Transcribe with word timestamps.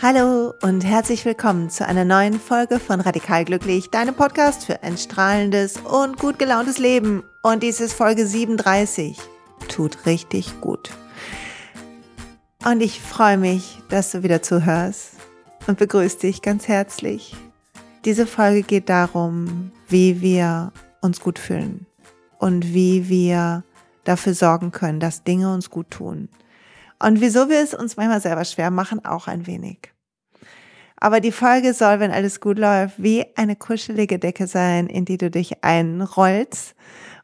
Hallo 0.00 0.54
und 0.62 0.84
herzlich 0.84 1.24
willkommen 1.24 1.70
zu 1.70 1.84
einer 1.84 2.04
neuen 2.04 2.38
Folge 2.38 2.78
von 2.78 3.00
Radikal 3.00 3.44
Glücklich, 3.44 3.90
deinem 3.90 4.14
Podcast 4.14 4.64
für 4.64 4.84
ein 4.84 4.96
strahlendes 4.96 5.78
und 5.78 6.18
gut 6.18 6.38
gelauntes 6.38 6.78
Leben. 6.78 7.24
Und 7.42 7.64
dies 7.64 7.80
ist 7.80 7.94
Folge 7.94 8.24
37. 8.24 9.18
Tut 9.66 10.06
richtig 10.06 10.60
gut. 10.60 10.92
Und 12.64 12.80
ich 12.80 13.00
freue 13.00 13.38
mich, 13.38 13.80
dass 13.88 14.12
du 14.12 14.22
wieder 14.22 14.40
zuhörst 14.40 15.14
und 15.66 15.80
begrüße 15.80 16.18
dich 16.18 16.42
ganz 16.42 16.68
herzlich. 16.68 17.34
Diese 18.04 18.28
Folge 18.28 18.62
geht 18.62 18.88
darum, 18.88 19.72
wie 19.88 20.20
wir 20.20 20.72
uns 21.00 21.18
gut 21.18 21.40
fühlen 21.40 21.86
und 22.38 22.72
wie 22.72 23.08
wir 23.08 23.64
dafür 24.04 24.34
sorgen 24.34 24.70
können, 24.70 25.00
dass 25.00 25.24
Dinge 25.24 25.52
uns 25.52 25.70
gut 25.70 25.90
tun. 25.90 26.28
Und 27.00 27.20
wieso 27.20 27.48
wir 27.48 27.60
es 27.60 27.74
uns 27.74 27.96
manchmal 27.96 28.20
selber 28.20 28.44
schwer 28.44 28.70
machen, 28.70 29.04
auch 29.04 29.28
ein 29.28 29.46
wenig. 29.46 29.92
Aber 31.00 31.20
die 31.20 31.32
Folge 31.32 31.74
soll, 31.74 32.00
wenn 32.00 32.10
alles 32.10 32.40
gut 32.40 32.58
läuft, 32.58 33.00
wie 33.00 33.24
eine 33.36 33.54
kuschelige 33.54 34.18
Decke 34.18 34.48
sein, 34.48 34.88
in 34.88 35.04
die 35.04 35.16
du 35.16 35.30
dich 35.30 35.62
einrollst 35.62 36.74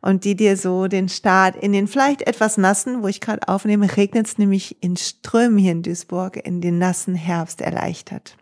und 0.00 0.24
die 0.24 0.36
dir 0.36 0.56
so 0.56 0.86
den 0.86 1.08
Start 1.08 1.56
in 1.56 1.72
den 1.72 1.88
vielleicht 1.88 2.22
etwas 2.22 2.56
nassen, 2.56 3.02
wo 3.02 3.08
ich 3.08 3.20
gerade 3.20 3.48
aufnehme, 3.48 3.96
regnet 3.96 4.26
es 4.28 4.38
nämlich 4.38 4.82
in 4.82 4.96
Strömen 4.96 5.58
hier 5.58 5.72
in 5.72 5.82
Duisburg, 5.82 6.36
in 6.36 6.60
den 6.60 6.78
nassen 6.78 7.16
Herbst 7.16 7.60
erleichtert. 7.60 8.36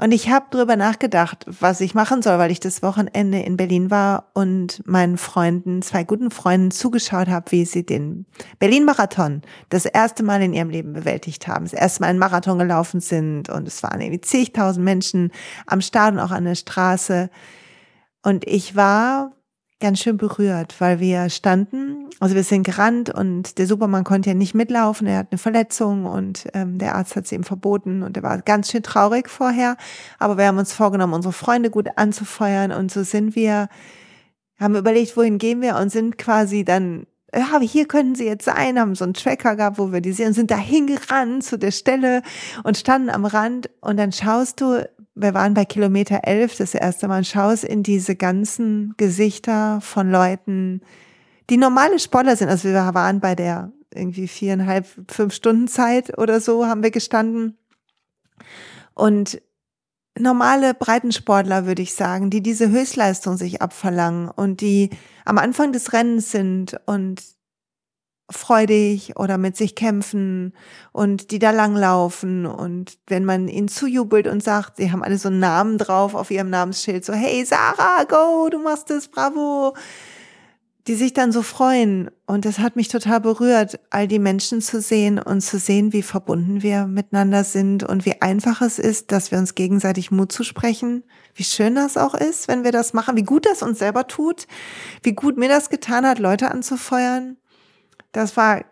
Und 0.00 0.12
ich 0.12 0.30
habe 0.30 0.46
drüber 0.50 0.76
nachgedacht, 0.76 1.44
was 1.46 1.82
ich 1.82 1.94
machen 1.94 2.22
soll, 2.22 2.38
weil 2.38 2.50
ich 2.50 2.58
das 2.58 2.82
Wochenende 2.82 3.40
in 3.40 3.58
Berlin 3.58 3.90
war 3.90 4.30
und 4.32 4.82
meinen 4.86 5.18
Freunden, 5.18 5.82
zwei 5.82 6.04
guten 6.04 6.30
Freunden 6.30 6.70
zugeschaut 6.70 7.28
habe, 7.28 7.52
wie 7.52 7.66
sie 7.66 7.84
den 7.84 8.24
Berlin-Marathon 8.58 9.42
das 9.68 9.84
erste 9.84 10.22
Mal 10.22 10.40
in 10.40 10.54
ihrem 10.54 10.70
Leben 10.70 10.94
bewältigt 10.94 11.48
haben. 11.48 11.66
Das 11.66 11.74
erste 11.74 12.00
Mal 12.00 12.06
einen 12.06 12.18
Marathon 12.18 12.58
gelaufen 12.58 13.00
sind 13.00 13.50
und 13.50 13.68
es 13.68 13.82
waren 13.82 14.00
irgendwie 14.00 14.22
zigtausend 14.22 14.86
Menschen 14.86 15.32
am 15.66 15.82
Start 15.82 16.14
und 16.14 16.20
auch 16.20 16.30
an 16.30 16.46
der 16.46 16.54
Straße. 16.54 17.28
Und 18.22 18.46
ich 18.46 18.76
war 18.76 19.32
ganz 19.80 19.98
schön 20.00 20.18
berührt, 20.18 20.76
weil 20.78 21.00
wir 21.00 21.30
standen, 21.30 22.10
also 22.20 22.34
wir 22.34 22.44
sind 22.44 22.64
gerannt 22.64 23.12
und 23.12 23.58
der 23.58 23.66
Supermann 23.66 24.04
konnte 24.04 24.30
ja 24.30 24.34
nicht 24.34 24.54
mitlaufen, 24.54 25.06
er 25.06 25.18
hat 25.18 25.28
eine 25.30 25.38
Verletzung 25.38 26.04
und 26.04 26.46
ähm, 26.54 26.78
der 26.78 26.94
Arzt 26.94 27.16
hat 27.16 27.24
es 27.24 27.32
ihm 27.32 27.44
verboten 27.44 28.02
und 28.02 28.16
er 28.16 28.22
war 28.22 28.40
ganz 28.42 28.70
schön 28.70 28.82
traurig 28.82 29.28
vorher, 29.28 29.76
aber 30.18 30.36
wir 30.36 30.46
haben 30.46 30.58
uns 30.58 30.72
vorgenommen, 30.72 31.14
unsere 31.14 31.32
Freunde 31.32 31.70
gut 31.70 31.88
anzufeuern 31.96 32.72
und 32.72 32.92
so 32.92 33.02
sind 33.02 33.34
wir, 33.34 33.68
haben 34.58 34.76
überlegt, 34.76 35.16
wohin 35.16 35.38
gehen 35.38 35.62
wir 35.62 35.76
und 35.76 35.90
sind 35.90 36.18
quasi 36.18 36.64
dann 36.64 37.06
ja, 37.34 37.60
hier 37.60 37.86
könnten 37.86 38.16
sie 38.16 38.26
jetzt 38.26 38.44
sein, 38.44 38.78
haben 38.78 38.96
so 38.96 39.04
einen 39.04 39.14
Tracker 39.14 39.54
gehabt, 39.54 39.78
wo 39.78 39.92
wir 39.92 40.00
die 40.00 40.12
sehen 40.12 40.28
und 40.28 40.34
sind 40.34 40.50
da 40.50 40.56
hingerannt 40.56 41.44
zu 41.44 41.58
der 41.58 41.70
Stelle 41.70 42.22
und 42.64 42.76
standen 42.76 43.08
am 43.08 43.24
Rand 43.24 43.70
und 43.80 43.98
dann 43.98 44.10
schaust 44.10 44.60
du 44.60 44.84
wir 45.14 45.34
waren 45.34 45.54
bei 45.54 45.64
Kilometer 45.64 46.20
11 46.24 46.56
das 46.56 46.74
erste 46.74 47.08
Mal, 47.08 47.24
schaust 47.24 47.64
in 47.64 47.82
diese 47.82 48.16
ganzen 48.16 48.94
Gesichter 48.96 49.80
von 49.80 50.10
Leuten, 50.10 50.80
die 51.50 51.56
normale 51.56 51.98
Sportler 51.98 52.36
sind. 52.36 52.48
Also 52.48 52.68
wir 52.68 52.94
waren 52.94 53.20
bei 53.20 53.34
der 53.34 53.72
irgendwie 53.92 54.28
viereinhalb, 54.28 54.86
fünf 55.08 55.34
Stunden 55.34 55.68
Zeit 55.68 56.16
oder 56.16 56.40
so 56.40 56.66
haben 56.66 56.82
wir 56.82 56.90
gestanden. 56.90 57.58
Und 58.94 59.42
normale 60.18 60.74
Breitensportler, 60.74 61.66
würde 61.66 61.82
ich 61.82 61.94
sagen, 61.94 62.30
die 62.30 62.42
diese 62.42 62.70
Höchstleistung 62.70 63.36
sich 63.36 63.62
abverlangen 63.62 64.28
und 64.28 64.60
die 64.60 64.90
am 65.24 65.38
Anfang 65.38 65.72
des 65.72 65.92
Rennens 65.92 66.30
sind 66.30 66.76
und 66.86 67.22
freudig 68.30 69.16
oder 69.16 69.38
mit 69.38 69.56
sich 69.56 69.74
kämpfen 69.74 70.54
und 70.92 71.30
die 71.30 71.38
da 71.38 71.50
langlaufen. 71.50 72.46
Und 72.46 72.98
wenn 73.06 73.24
man 73.24 73.48
ihnen 73.48 73.68
zujubelt 73.68 74.26
und 74.26 74.42
sagt, 74.42 74.76
sie 74.76 74.92
haben 74.92 75.02
alle 75.02 75.18
so 75.18 75.28
einen 75.28 75.40
Namen 75.40 75.78
drauf 75.78 76.14
auf 76.14 76.30
ihrem 76.30 76.50
Namensschild, 76.50 77.04
so 77.04 77.12
hey 77.12 77.44
Sarah, 77.44 78.04
go, 78.04 78.48
du 78.50 78.58
machst 78.58 78.90
es, 78.90 79.08
bravo, 79.08 79.74
die 80.86 80.94
sich 80.94 81.12
dann 81.12 81.32
so 81.32 81.42
freuen. 81.42 82.10
Und 82.26 82.44
das 82.44 82.58
hat 82.58 82.76
mich 82.76 82.88
total 82.88 83.20
berührt, 83.20 83.78
all 83.90 84.08
die 84.08 84.18
Menschen 84.18 84.62
zu 84.62 84.80
sehen 84.80 85.18
und 85.18 85.40
zu 85.40 85.58
sehen, 85.58 85.92
wie 85.92 86.02
verbunden 86.02 86.62
wir 86.62 86.86
miteinander 86.86 87.44
sind 87.44 87.82
und 87.84 88.06
wie 88.06 88.22
einfach 88.22 88.62
es 88.62 88.78
ist, 88.78 89.12
dass 89.12 89.30
wir 89.30 89.38
uns 89.38 89.54
gegenseitig 89.54 90.10
Mut 90.10 90.32
zusprechen, 90.32 91.04
wie 91.34 91.44
schön 91.44 91.74
das 91.74 91.96
auch 91.96 92.14
ist, 92.14 92.48
wenn 92.48 92.64
wir 92.64 92.72
das 92.72 92.92
machen, 92.92 93.16
wie 93.16 93.24
gut 93.24 93.46
das 93.46 93.62
uns 93.62 93.78
selber 93.78 94.06
tut, 94.06 94.46
wie 95.02 95.12
gut 95.12 95.36
mir 95.36 95.48
das 95.48 95.68
getan 95.68 96.06
hat, 96.06 96.18
Leute 96.18 96.50
anzufeuern 96.50 97.36
das 98.12 98.36
war 98.36 98.64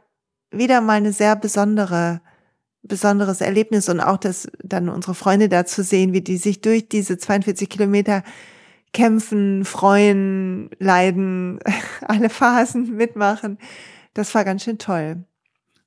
wieder 0.50 0.80
mal 0.80 0.94
eine 0.94 1.12
sehr 1.12 1.36
besondere, 1.36 2.20
besonderes 2.82 3.40
Erlebnis 3.40 3.88
und 3.88 4.00
auch 4.00 4.16
das 4.16 4.48
dann 4.62 4.88
unsere 4.88 5.14
Freunde 5.14 5.48
da 5.48 5.66
zu 5.66 5.82
sehen, 5.82 6.12
wie 6.12 6.22
die 6.22 6.38
sich 6.38 6.60
durch 6.60 6.88
diese 6.88 7.18
42 7.18 7.68
Kilometer 7.68 8.22
kämpfen, 8.92 9.64
freuen, 9.64 10.70
leiden, 10.78 11.60
alle 12.02 12.30
Phasen 12.30 12.96
mitmachen. 12.96 13.58
Das 14.14 14.34
war 14.34 14.44
ganz 14.44 14.64
schön 14.64 14.78
toll. 14.78 15.24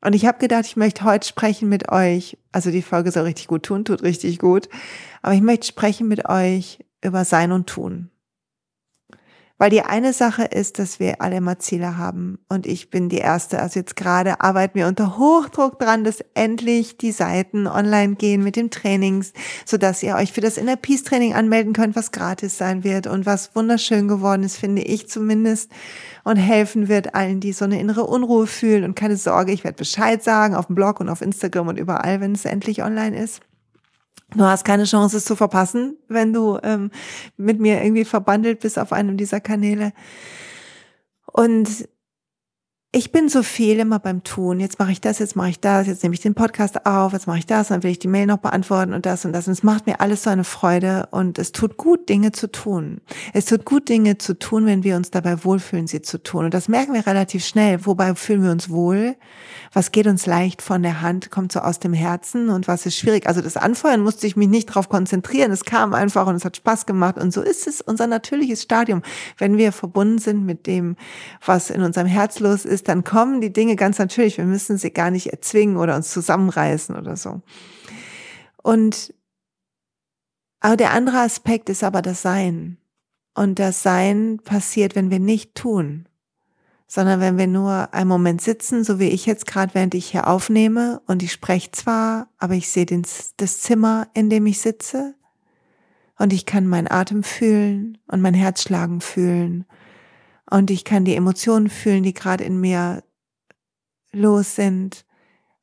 Und 0.03 0.13
ich 0.13 0.25
habe 0.25 0.39
gedacht, 0.39 0.65
ich 0.65 0.77
möchte 0.77 1.03
heute 1.03 1.27
sprechen 1.27 1.69
mit 1.69 1.91
euch. 1.91 2.37
Also 2.51 2.71
die 2.71 2.81
Folge 2.81 3.11
soll 3.11 3.23
richtig 3.23 3.47
gut 3.47 3.63
tun, 3.63 3.85
tut 3.85 4.03
richtig 4.03 4.39
gut. 4.39 4.67
Aber 5.21 5.33
ich 5.33 5.41
möchte 5.41 5.67
sprechen 5.67 6.07
mit 6.07 6.27
euch 6.27 6.79
über 7.03 7.25
Sein 7.25 7.51
und 7.51 7.67
Tun. 7.67 8.10
Weil 9.61 9.69
die 9.69 9.83
eine 9.83 10.11
Sache 10.11 10.45
ist, 10.45 10.79
dass 10.79 10.99
wir 10.99 11.21
alle 11.21 11.37
immer 11.37 11.59
Ziele 11.59 11.95
haben. 11.95 12.39
Und 12.49 12.65
ich 12.65 12.89
bin 12.89 13.09
die 13.09 13.19
Erste. 13.19 13.61
Also 13.61 13.79
jetzt 13.79 13.95
gerade 13.95 14.41
arbeiten 14.41 14.73
wir 14.73 14.87
unter 14.87 15.19
Hochdruck 15.19 15.77
dran, 15.77 16.03
dass 16.03 16.25
endlich 16.33 16.97
die 16.97 17.11
Seiten 17.11 17.67
online 17.67 18.15
gehen 18.15 18.43
mit 18.43 18.55
dem 18.55 18.71
Trainings, 18.71 19.33
sodass 19.63 20.01
ihr 20.01 20.15
euch 20.15 20.31
für 20.31 20.41
das 20.41 20.57
Inner 20.57 20.77
Peace 20.77 21.03
Training 21.03 21.35
anmelden 21.35 21.73
könnt, 21.73 21.95
was 21.95 22.11
gratis 22.11 22.57
sein 22.57 22.83
wird 22.83 23.05
und 23.05 23.27
was 23.27 23.55
wunderschön 23.55 24.07
geworden 24.07 24.41
ist, 24.41 24.57
finde 24.57 24.81
ich 24.81 25.07
zumindest. 25.07 25.69
Und 26.23 26.37
helfen 26.37 26.87
wird 26.87 27.13
allen, 27.13 27.39
die 27.39 27.53
so 27.53 27.65
eine 27.65 27.79
innere 27.79 28.07
Unruhe 28.07 28.47
fühlen. 28.47 28.83
Und 28.83 28.95
keine 28.95 29.15
Sorge, 29.15 29.51
ich 29.51 29.63
werde 29.63 29.77
Bescheid 29.77 30.23
sagen 30.23 30.55
auf 30.55 30.65
dem 30.65 30.75
Blog 30.75 30.99
und 30.99 31.07
auf 31.07 31.21
Instagram 31.21 31.67
und 31.67 31.77
überall, 31.77 32.19
wenn 32.19 32.31
es 32.31 32.45
endlich 32.45 32.81
online 32.81 33.15
ist. 33.15 33.41
Du 34.35 34.43
hast 34.45 34.63
keine 34.63 34.85
Chance, 34.85 35.17
es 35.17 35.25
zu 35.25 35.35
verpassen, 35.35 35.97
wenn 36.07 36.31
du 36.31 36.57
ähm, 36.63 36.91
mit 37.35 37.59
mir 37.59 37.83
irgendwie 37.83 38.05
verbandelt 38.05 38.61
bist 38.61 38.79
auf 38.79 38.93
einem 38.93 39.17
dieser 39.17 39.41
Kanäle. 39.41 39.91
Und 41.25 41.87
ich 42.93 43.13
bin 43.13 43.29
so 43.29 43.41
viel 43.41 43.79
immer 43.79 43.99
beim 43.99 44.21
Tun. 44.23 44.59
Jetzt 44.59 44.77
mache 44.77 44.91
ich 44.91 44.99
das, 44.99 45.19
jetzt 45.19 45.37
mache 45.37 45.47
ich 45.47 45.61
das, 45.61 45.87
jetzt 45.87 46.03
nehme 46.03 46.13
ich 46.13 46.19
den 46.19 46.33
Podcast 46.33 46.85
auf, 46.85 47.13
jetzt 47.13 47.25
mache 47.25 47.37
ich 47.37 47.45
das, 47.45 47.69
dann 47.69 47.83
will 47.83 47.91
ich 47.91 47.99
die 47.99 48.09
Mail 48.09 48.25
noch 48.25 48.39
beantworten 48.39 48.93
und 48.93 49.05
das 49.05 49.23
und 49.23 49.31
das. 49.31 49.47
Und 49.47 49.53
es 49.53 49.63
macht 49.63 49.87
mir 49.87 50.01
alles 50.01 50.23
so 50.23 50.29
eine 50.29 50.43
Freude 50.43 51.07
und 51.11 51.39
es 51.39 51.53
tut 51.53 51.77
gut, 51.77 52.09
Dinge 52.09 52.33
zu 52.33 52.51
tun. 52.51 52.99
Es 53.31 53.45
tut 53.45 53.63
gut, 53.63 53.87
Dinge 53.87 54.17
zu 54.17 54.37
tun, 54.37 54.65
wenn 54.65 54.83
wir 54.83 54.97
uns 54.97 55.09
dabei 55.09 55.41
wohlfühlen, 55.45 55.87
sie 55.87 56.01
zu 56.01 56.21
tun. 56.21 56.43
Und 56.45 56.53
das 56.53 56.67
merken 56.67 56.93
wir 56.93 57.07
relativ 57.07 57.45
schnell. 57.45 57.85
Wobei 57.85 58.13
fühlen 58.13 58.43
wir 58.43 58.51
uns 58.51 58.69
wohl? 58.69 59.15
Was 59.71 59.93
geht 59.93 60.07
uns 60.07 60.25
leicht 60.25 60.61
von 60.61 60.83
der 60.83 60.99
Hand, 60.99 61.31
kommt 61.31 61.53
so 61.53 61.61
aus 61.61 61.79
dem 61.79 61.93
Herzen 61.93 62.49
und 62.49 62.67
was 62.67 62.85
ist 62.85 62.97
schwierig? 62.97 63.25
Also 63.25 63.39
das 63.39 63.55
Anfeuern 63.55 64.01
musste 64.01 64.27
ich 64.27 64.35
mich 64.35 64.49
nicht 64.49 64.67
darauf 64.67 64.89
konzentrieren. 64.89 65.53
Es 65.53 65.63
kam 65.63 65.93
einfach 65.93 66.27
und 66.27 66.35
es 66.35 66.43
hat 66.43 66.57
Spaß 66.57 66.85
gemacht. 66.85 67.17
Und 67.17 67.31
so 67.31 67.41
ist 67.41 67.67
es 67.67 67.79
unser 67.79 68.07
natürliches 68.07 68.61
Stadium. 68.61 69.01
Wenn 69.37 69.57
wir 69.57 69.71
verbunden 69.71 70.17
sind 70.17 70.45
mit 70.45 70.67
dem, 70.67 70.97
was 71.45 71.69
in 71.69 71.83
unserem 71.83 72.07
Herz 72.07 72.41
los 72.41 72.65
ist, 72.65 72.80
ist, 72.81 72.87
dann 72.87 73.03
kommen 73.03 73.41
die 73.41 73.53
Dinge 73.53 73.75
ganz 73.75 73.99
natürlich. 73.99 74.37
Wir 74.37 74.45
müssen 74.45 74.77
sie 74.77 74.91
gar 74.91 75.11
nicht 75.11 75.27
erzwingen 75.27 75.77
oder 75.77 75.95
uns 75.95 76.09
zusammenreißen 76.11 76.95
oder 76.95 77.15
so. 77.15 77.41
Und 78.61 79.13
aber 80.59 80.77
der 80.77 80.91
andere 80.91 81.19
Aspekt 81.19 81.69
ist 81.69 81.83
aber 81.83 82.01
das 82.01 82.21
Sein. 82.21 82.77
Und 83.33 83.57
das 83.57 83.81
Sein 83.81 84.39
passiert, 84.43 84.95
wenn 84.95 85.09
wir 85.09 85.19
nicht 85.19 85.55
tun, 85.55 86.07
sondern 86.87 87.19
wenn 87.19 87.37
wir 87.37 87.47
nur 87.47 87.93
einen 87.93 88.09
Moment 88.09 88.41
sitzen, 88.41 88.83
so 88.83 88.99
wie 88.99 89.07
ich 89.07 89.25
jetzt 89.25 89.47
gerade, 89.47 89.73
während 89.73 89.95
ich 89.95 90.11
hier 90.11 90.27
aufnehme 90.27 91.01
und 91.07 91.23
ich 91.23 91.31
spreche 91.31 91.71
zwar, 91.71 92.29
aber 92.37 92.53
ich 92.53 92.69
sehe 92.69 92.85
das 92.85 93.61
Zimmer, 93.61 94.07
in 94.13 94.29
dem 94.29 94.45
ich 94.45 94.59
sitze 94.59 95.15
und 96.19 96.33
ich 96.33 96.45
kann 96.45 96.67
meinen 96.67 96.91
Atem 96.91 97.23
fühlen 97.23 97.97
und 98.07 98.21
mein 98.21 98.35
Herzschlagen 98.35 99.01
fühlen 99.01 99.65
und 100.51 100.69
ich 100.69 100.83
kann 100.83 101.05
die 101.05 101.15
Emotionen 101.15 101.69
fühlen, 101.69 102.03
die 102.03 102.13
gerade 102.13 102.43
in 102.43 102.59
mir 102.59 103.03
los 104.11 104.55
sind. 104.55 105.05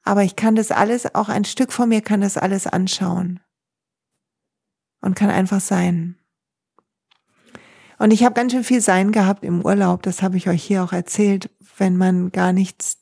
Aber 0.02 0.25
ich 0.25 0.35
kann 0.35 0.56
das 0.56 0.70
alles, 0.70 1.14
auch 1.14 1.29
ein 1.29 1.44
Stück 1.44 1.73
von 1.73 1.90
mir 1.90 2.00
kann 2.00 2.23
das 2.23 2.38
alles 2.38 2.67
anschauen. 2.67 3.40
Und 5.02 5.14
kann 5.14 5.29
einfach 5.29 5.61
sein. 5.61 6.17
Und 7.99 8.12
ich 8.12 8.25
habe 8.25 8.35
ganz 8.35 8.52
schön 8.52 8.64
viel 8.64 8.81
Sein 8.81 9.12
gehabt 9.12 9.44
im 9.44 9.64
Urlaub, 9.64 10.02
das 10.02 10.23
habe 10.23 10.38
ich 10.38 10.49
euch 10.49 10.62
hier 10.62 10.82
auch 10.82 10.93
erzählt, 10.93 11.50
wenn 11.76 11.96
man 11.96 12.32
gar 12.32 12.52
nichts 12.52 12.99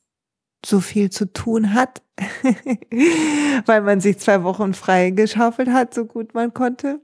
so 0.64 0.80
viel 0.80 1.10
zu 1.10 1.32
tun 1.32 1.72
hat, 1.72 2.02
weil 3.66 3.82
man 3.82 4.00
sich 4.00 4.18
zwei 4.18 4.42
Wochen 4.42 4.74
frei 4.74 5.10
geschaufelt 5.10 5.68
hat, 5.68 5.94
so 5.94 6.04
gut 6.04 6.34
man 6.34 6.52
konnte 6.52 7.00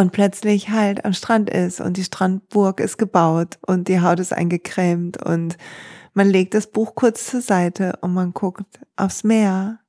und 0.00 0.12
plötzlich 0.12 0.70
halt 0.70 1.04
am 1.04 1.12
Strand 1.12 1.50
ist 1.50 1.78
und 1.78 1.98
die 1.98 2.04
Strandburg 2.04 2.80
ist 2.80 2.96
gebaut 2.96 3.58
und 3.66 3.86
die 3.86 4.00
Haut 4.00 4.18
ist 4.18 4.32
eingecremt 4.32 5.22
und 5.22 5.58
man 6.14 6.26
legt 6.30 6.54
das 6.54 6.68
Buch 6.68 6.94
kurz 6.94 7.26
zur 7.26 7.42
Seite 7.42 7.98
und 8.00 8.14
man 8.14 8.32
guckt 8.32 8.80
aufs 8.96 9.24
Meer 9.24 9.80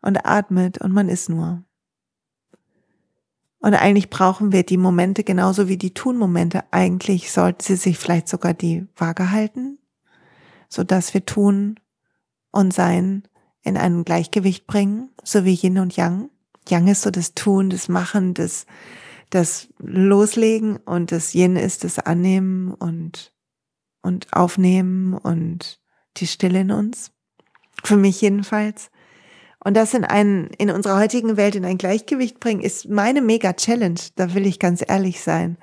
und 0.00 0.24
atmet 0.24 0.78
und 0.78 0.92
man 0.92 1.08
ist 1.08 1.28
nur. 1.28 1.64
Und 3.58 3.74
eigentlich 3.74 4.10
brauchen 4.10 4.52
wir 4.52 4.62
die 4.62 4.76
Momente 4.76 5.24
genauso 5.24 5.66
wie 5.66 5.76
die 5.76 5.92
Tun-Momente. 5.92 6.62
Eigentlich 6.70 7.32
sollten 7.32 7.64
sie 7.64 7.74
sich 7.74 7.98
vielleicht 7.98 8.28
sogar 8.28 8.54
die 8.54 8.86
Waage 8.94 9.32
halten, 9.32 9.78
so 10.68 10.84
dass 10.84 11.14
wir 11.14 11.26
tun 11.26 11.80
und 12.52 12.72
sein 12.72 13.24
in 13.62 13.76
ein 13.76 14.04
Gleichgewicht 14.04 14.68
bringen, 14.68 15.10
so 15.24 15.44
wie 15.44 15.58
Yin 15.60 15.80
und 15.80 15.96
Yang. 15.96 16.30
Yang 16.68 16.86
ist 16.86 17.02
so 17.02 17.10
das 17.10 17.34
Tun, 17.34 17.70
das 17.70 17.88
Machen, 17.88 18.32
das, 18.32 18.66
das 19.30 19.68
Loslegen 19.78 20.76
und 20.76 21.12
das 21.12 21.34
Yin 21.34 21.56
ist 21.56 21.84
das 21.84 21.98
Annehmen 21.98 22.72
und, 22.72 23.32
und 24.02 24.32
Aufnehmen 24.32 25.14
und 25.14 25.80
die 26.16 26.26
Stille 26.26 26.60
in 26.60 26.70
uns. 26.70 27.10
Für 27.84 27.96
mich 27.96 28.20
jedenfalls. 28.20 28.90
Und 29.64 29.76
das 29.76 29.94
in 29.94 30.04
einen, 30.04 30.46
in 30.58 30.70
unserer 30.70 30.98
heutigen 30.98 31.36
Welt 31.36 31.56
in 31.56 31.64
ein 31.64 31.78
Gleichgewicht 31.78 32.38
bringen, 32.38 32.60
ist 32.60 32.88
meine 32.88 33.20
mega 33.20 33.52
Challenge. 33.52 34.00
Da 34.14 34.32
will 34.34 34.46
ich 34.46 34.58
ganz 34.58 34.84
ehrlich 34.86 35.20
sein. 35.20 35.58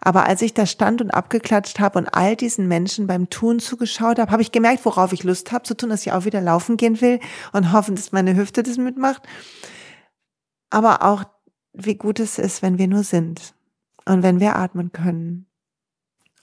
Aber 0.00 0.26
als 0.26 0.42
ich 0.42 0.54
da 0.54 0.66
stand 0.66 1.00
und 1.00 1.10
abgeklatscht 1.10 1.80
habe 1.80 1.98
und 1.98 2.08
all 2.08 2.36
diesen 2.36 2.68
Menschen 2.68 3.06
beim 3.06 3.30
Tun 3.30 3.58
zugeschaut 3.58 4.18
habe, 4.18 4.30
habe 4.30 4.42
ich 4.42 4.52
gemerkt, 4.52 4.84
worauf 4.84 5.12
ich 5.12 5.24
Lust 5.24 5.52
habe 5.52 5.64
zu 5.64 5.76
tun, 5.76 5.90
dass 5.90 6.06
ich 6.06 6.12
auch 6.12 6.24
wieder 6.24 6.40
laufen 6.40 6.76
gehen 6.76 7.00
will 7.00 7.20
und 7.52 7.72
hoffen, 7.72 7.96
dass 7.96 8.12
meine 8.12 8.36
Hüfte 8.36 8.62
das 8.62 8.78
mitmacht. 8.78 9.22
Aber 10.70 11.02
auch, 11.02 11.24
wie 11.76 11.94
gut 11.94 12.20
es 12.20 12.38
ist, 12.38 12.62
wenn 12.62 12.78
wir 12.78 12.88
nur 12.88 13.04
sind 13.04 13.54
und 14.04 14.22
wenn 14.22 14.40
wir 14.40 14.56
atmen 14.56 14.92
können 14.92 15.46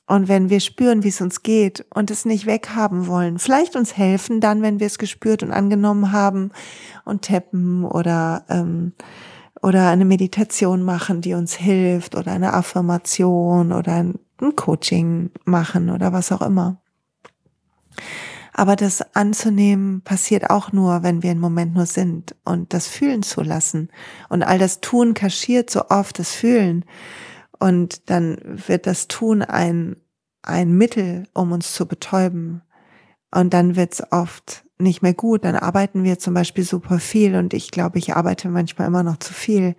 und 0.06 0.28
wenn 0.28 0.50
wir 0.50 0.60
spüren, 0.60 1.04
wie 1.04 1.10
es 1.10 1.22
uns 1.22 1.44
geht 1.44 1.86
und 1.94 2.12
es 2.12 2.26
nicht 2.26 2.46
weghaben 2.46 3.08
wollen, 3.08 3.40
vielleicht 3.40 3.76
uns 3.76 3.98
helfen 3.98 4.42
dann, 4.42 4.62
wenn 4.62 4.80
wir 4.80 4.88
es 4.88 4.98
gespürt 4.98 5.44
und 5.44 5.52
angenommen 5.52 6.12
haben 6.12 6.52
und 7.06 7.24
tappen 7.26 7.84
oder, 7.86 8.46
ähm, 8.50 8.94
oder 9.62 9.90
eine 9.90 10.06
Meditation 10.06 10.84
machen, 10.84 11.22
die 11.22 11.34
uns 11.34 11.56
hilft 11.56 12.16
oder 12.16 12.32
eine 12.32 12.54
Affirmation 12.54 13.72
oder 13.72 13.94
ein, 13.94 14.20
ein 14.42 14.56
Coaching 14.56 15.32
machen 15.46 15.90
oder 15.90 16.14
was 16.14 16.32
auch 16.32 16.42
immer. 16.42 16.82
Aber 18.54 18.76
das 18.76 19.16
anzunehmen 19.16 20.02
passiert 20.02 20.50
auch 20.50 20.72
nur, 20.72 21.02
wenn 21.04 21.24
wir 21.24 21.32
im 21.32 21.40
Moment 21.40 21.74
nur 21.74 21.88
sind 21.88 22.36
und 22.46 22.74
das 22.74 22.88
fühlen 22.88 23.24
zu 23.24 23.42
lassen. 23.42 23.90
Und 24.30 24.44
all 24.44 24.60
das 24.60 24.80
Tun 24.80 25.16
kaschiert 25.16 25.70
so 25.70 25.90
oft 25.90 26.20
das 26.20 26.32
Fühlen. 26.34 26.86
Und 27.60 28.10
dann 28.10 28.38
wird 28.44 28.86
das 28.86 29.08
Tun 29.08 29.42
ein, 29.42 29.96
ein 30.44 30.72
Mittel, 30.78 31.28
um 31.34 31.52
uns 31.52 31.74
zu 31.74 31.88
betäuben. 31.88 32.62
Und 33.32 33.54
dann 33.54 33.76
wird's 33.76 34.04
oft 34.12 34.66
nicht 34.78 35.02
mehr 35.02 35.16
gut. 35.16 35.46
Dann 35.46 35.56
arbeiten 35.56 36.04
wir 36.04 36.20
zum 36.20 36.36
Beispiel 36.36 36.64
super 36.64 37.00
viel 37.00 37.36
und 37.36 37.54
ich 37.54 37.72
glaube, 37.72 37.98
ich 37.98 38.16
arbeite 38.16 38.50
manchmal 38.50 38.88
immer 38.88 39.04
noch 39.04 39.18
zu 39.18 39.34
viel. 39.34 39.76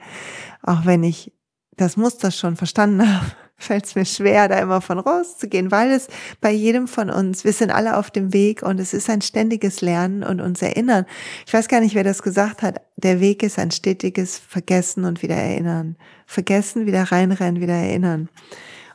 Auch 0.62 0.84
wenn 0.84 1.04
ich 1.04 1.32
das 1.76 1.96
Muster 1.96 2.32
schon 2.32 2.56
verstanden 2.56 3.08
habe, 3.20 3.32
fällt 3.56 3.86
es 3.86 3.94
mir 3.94 4.04
schwer, 4.04 4.48
da 4.48 4.58
immer 4.58 4.80
von 4.80 4.98
rauszugehen, 4.98 5.70
weil 5.70 5.92
es 5.92 6.08
bei 6.40 6.50
jedem 6.50 6.88
von 6.88 7.10
uns, 7.10 7.44
wir 7.44 7.52
sind 7.52 7.70
alle 7.70 7.96
auf 7.96 8.10
dem 8.10 8.32
Weg 8.32 8.62
und 8.62 8.80
es 8.80 8.92
ist 8.92 9.08
ein 9.08 9.22
ständiges 9.22 9.80
Lernen 9.80 10.22
und 10.22 10.40
uns 10.40 10.60
erinnern. 10.60 11.06
Ich 11.46 11.54
weiß 11.54 11.68
gar 11.68 11.80
nicht, 11.80 11.94
wer 11.94 12.04
das 12.04 12.22
gesagt 12.22 12.62
hat. 12.62 12.80
Der 12.96 13.20
Weg 13.20 13.42
ist 13.42 13.58
ein 13.58 13.70
stetiges 13.70 14.38
Vergessen 14.38 15.04
und 15.04 15.22
wieder 15.22 15.36
erinnern. 15.36 15.96
Vergessen, 16.26 16.86
wieder 16.86 17.04
reinrennen, 17.04 17.60
wieder 17.60 17.74
erinnern. 17.74 18.28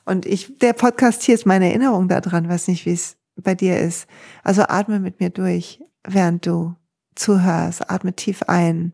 Und 0.05 0.25
ich, 0.25 0.57
der 0.59 0.73
Podcast 0.73 1.23
hier 1.23 1.35
ist 1.35 1.45
meine 1.45 1.67
Erinnerung 1.67 2.07
daran, 2.07 2.49
weiß 2.49 2.67
nicht, 2.67 2.85
wie 2.85 2.93
es 2.93 3.17
bei 3.35 3.55
dir 3.55 3.79
ist. 3.79 4.07
Also 4.43 4.63
atme 4.63 4.99
mit 4.99 5.19
mir 5.19 5.29
durch, 5.29 5.79
während 6.03 6.45
du 6.45 6.75
zuhörst. 7.15 7.89
Atme 7.89 8.13
tief 8.13 8.43
ein 8.43 8.93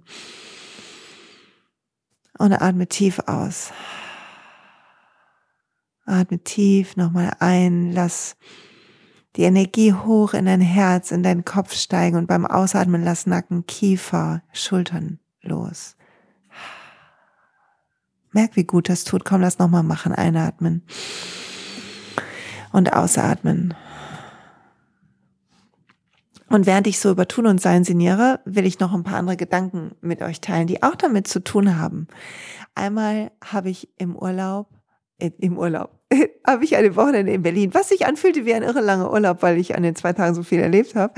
und 2.38 2.53
atme 2.53 2.88
tief 2.88 3.19
aus. 3.27 3.71
Atme 6.06 6.40
tief 6.40 6.96
nochmal 6.96 7.36
ein, 7.40 7.92
lass 7.92 8.36
die 9.36 9.44
Energie 9.44 9.94
hoch 9.94 10.34
in 10.34 10.46
dein 10.46 10.62
Herz, 10.62 11.12
in 11.12 11.24
deinen 11.24 11.44
Kopf 11.44 11.74
steigen 11.74 12.18
und 12.18 12.28
beim 12.28 12.46
Ausatmen 12.46 13.04
lass 13.04 13.28
Nacken, 13.28 13.66
Kiefer, 13.66 14.42
Schultern 14.54 15.19
los. 15.42 15.96
Merk, 18.31 18.56
wie 18.56 18.66
gut 18.66 18.90
das 18.90 19.06
tut. 19.06 19.24
Komm, 19.24 19.42
lass 19.42 19.60
nochmal 19.60 19.84
machen. 19.84 20.12
Einatmen. 20.12 20.84
Und 22.74 22.92
ausatmen. 22.92 23.74
Und 26.50 26.66
während 26.66 26.86
ich 26.88 27.00
so 27.00 27.12
über 27.12 27.28
Tun 27.28 27.48
und 27.48 27.62
Sein 27.62 27.86
sinniere, 27.86 28.42
will 28.44 28.66
ich 28.66 28.80
noch 28.80 28.94
ein 28.94 29.04
paar 29.04 29.18
andere 29.18 29.38
Gedanken 29.38 29.96
mit 30.02 30.22
euch 30.22 30.42
teilen, 30.42 30.68
die 30.68 30.84
auch 30.84 30.96
damit 30.96 31.28
zu 31.28 31.44
tun 31.44 31.78
haben. 31.80 32.07
Einmal 32.75 33.31
habe 33.44 33.69
ich 33.69 33.88
im 33.98 34.18
Urlaub 34.18 34.68
im 35.19 35.57
Urlaub 35.57 35.95
habe 36.47 36.63
ich 36.63 36.75
eine 36.75 36.95
Wochenende 36.95 37.31
in 37.31 37.41
Berlin, 37.41 37.73
was 37.73 37.89
sich 37.89 38.06
anfühlte 38.06 38.45
wie 38.45 38.53
ein 38.53 38.63
irre 38.63 38.81
langer 38.81 39.12
Urlaub, 39.12 39.41
weil 39.41 39.57
ich 39.57 39.75
an 39.75 39.83
den 39.83 39.95
zwei 39.95 40.13
Tagen 40.13 40.35
so 40.35 40.44
viel 40.44 40.59
erlebt 40.59 40.95
habe, 40.95 41.13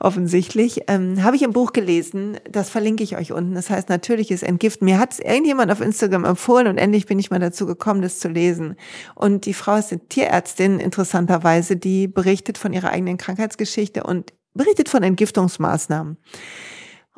offensichtlich, 0.00 0.82
ähm, 0.88 1.22
habe 1.22 1.36
ich 1.36 1.44
ein 1.44 1.52
Buch 1.52 1.72
gelesen, 1.72 2.38
das 2.50 2.70
verlinke 2.70 3.04
ich 3.04 3.16
euch 3.16 3.32
unten, 3.32 3.54
das 3.54 3.70
heißt 3.70 3.88
natürliches 3.88 4.42
Entgiften. 4.42 4.84
Mir 4.86 4.98
hat 4.98 5.12
es 5.12 5.20
irgendjemand 5.20 5.70
auf 5.70 5.80
Instagram 5.80 6.24
empfohlen 6.24 6.66
und 6.66 6.78
endlich 6.78 7.06
bin 7.06 7.18
ich 7.18 7.30
mal 7.30 7.38
dazu 7.38 7.66
gekommen, 7.66 8.02
das 8.02 8.18
zu 8.18 8.28
lesen. 8.28 8.76
Und 9.14 9.46
die 9.46 9.54
Frau 9.54 9.76
ist 9.76 9.92
eine 9.92 10.06
Tierärztin, 10.08 10.80
interessanterweise, 10.80 11.76
die 11.76 12.08
berichtet 12.08 12.58
von 12.58 12.72
ihrer 12.72 12.90
eigenen 12.90 13.18
Krankheitsgeschichte 13.18 14.02
und 14.04 14.32
berichtet 14.54 14.88
von 14.88 15.02
Entgiftungsmaßnahmen. 15.02 16.16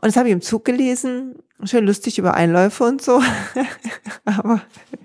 Und 0.00 0.08
das 0.08 0.16
habe 0.16 0.28
ich 0.28 0.32
im 0.32 0.42
Zug 0.42 0.64
gelesen, 0.64 1.36
schön 1.64 1.86
lustig 1.86 2.18
über 2.18 2.34
Einläufe 2.34 2.84
und 2.84 3.00
so. 3.00 3.22
Aber 4.24 4.60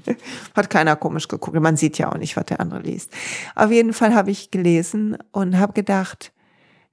hat 0.55 0.69
keiner 0.69 0.95
komisch 0.95 1.27
geguckt. 1.27 1.59
Man 1.59 1.77
sieht 1.77 1.97
ja 1.97 2.11
auch 2.11 2.17
nicht, 2.17 2.35
was 2.35 2.45
der 2.45 2.59
andere 2.59 2.81
liest. 2.81 3.11
Auf 3.55 3.71
jeden 3.71 3.93
Fall 3.93 4.13
habe 4.13 4.31
ich 4.31 4.51
gelesen 4.51 5.17
und 5.31 5.57
habe 5.57 5.73
gedacht, 5.73 6.33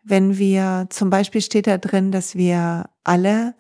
wenn 0.05 0.39
wir, 0.39 0.87
zum 0.91 1.11
Beispiel 1.11 1.43
steht 1.43 1.67
da 1.67 1.77
drin, 1.77 2.13
dass 2.13 2.35
wir 2.35 2.89
alle 3.05 3.55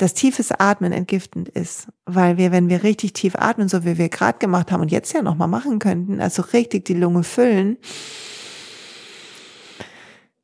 dass 0.00 0.14
tiefes 0.14 0.50
Atmen 0.50 0.92
entgiftend 0.92 1.50
ist, 1.50 1.88
weil 2.06 2.38
wir, 2.38 2.52
wenn 2.52 2.70
wir 2.70 2.82
richtig 2.82 3.12
tief 3.12 3.34
atmen, 3.36 3.68
so 3.68 3.84
wie 3.84 3.98
wir 3.98 4.08
gerade 4.08 4.38
gemacht 4.38 4.72
haben 4.72 4.80
und 4.80 4.90
jetzt 4.90 5.12
ja 5.12 5.20
nochmal 5.20 5.46
machen 5.46 5.78
könnten, 5.78 6.22
also 6.22 6.40
richtig 6.40 6.86
die 6.86 6.94
Lunge 6.94 7.22
füllen 7.22 7.76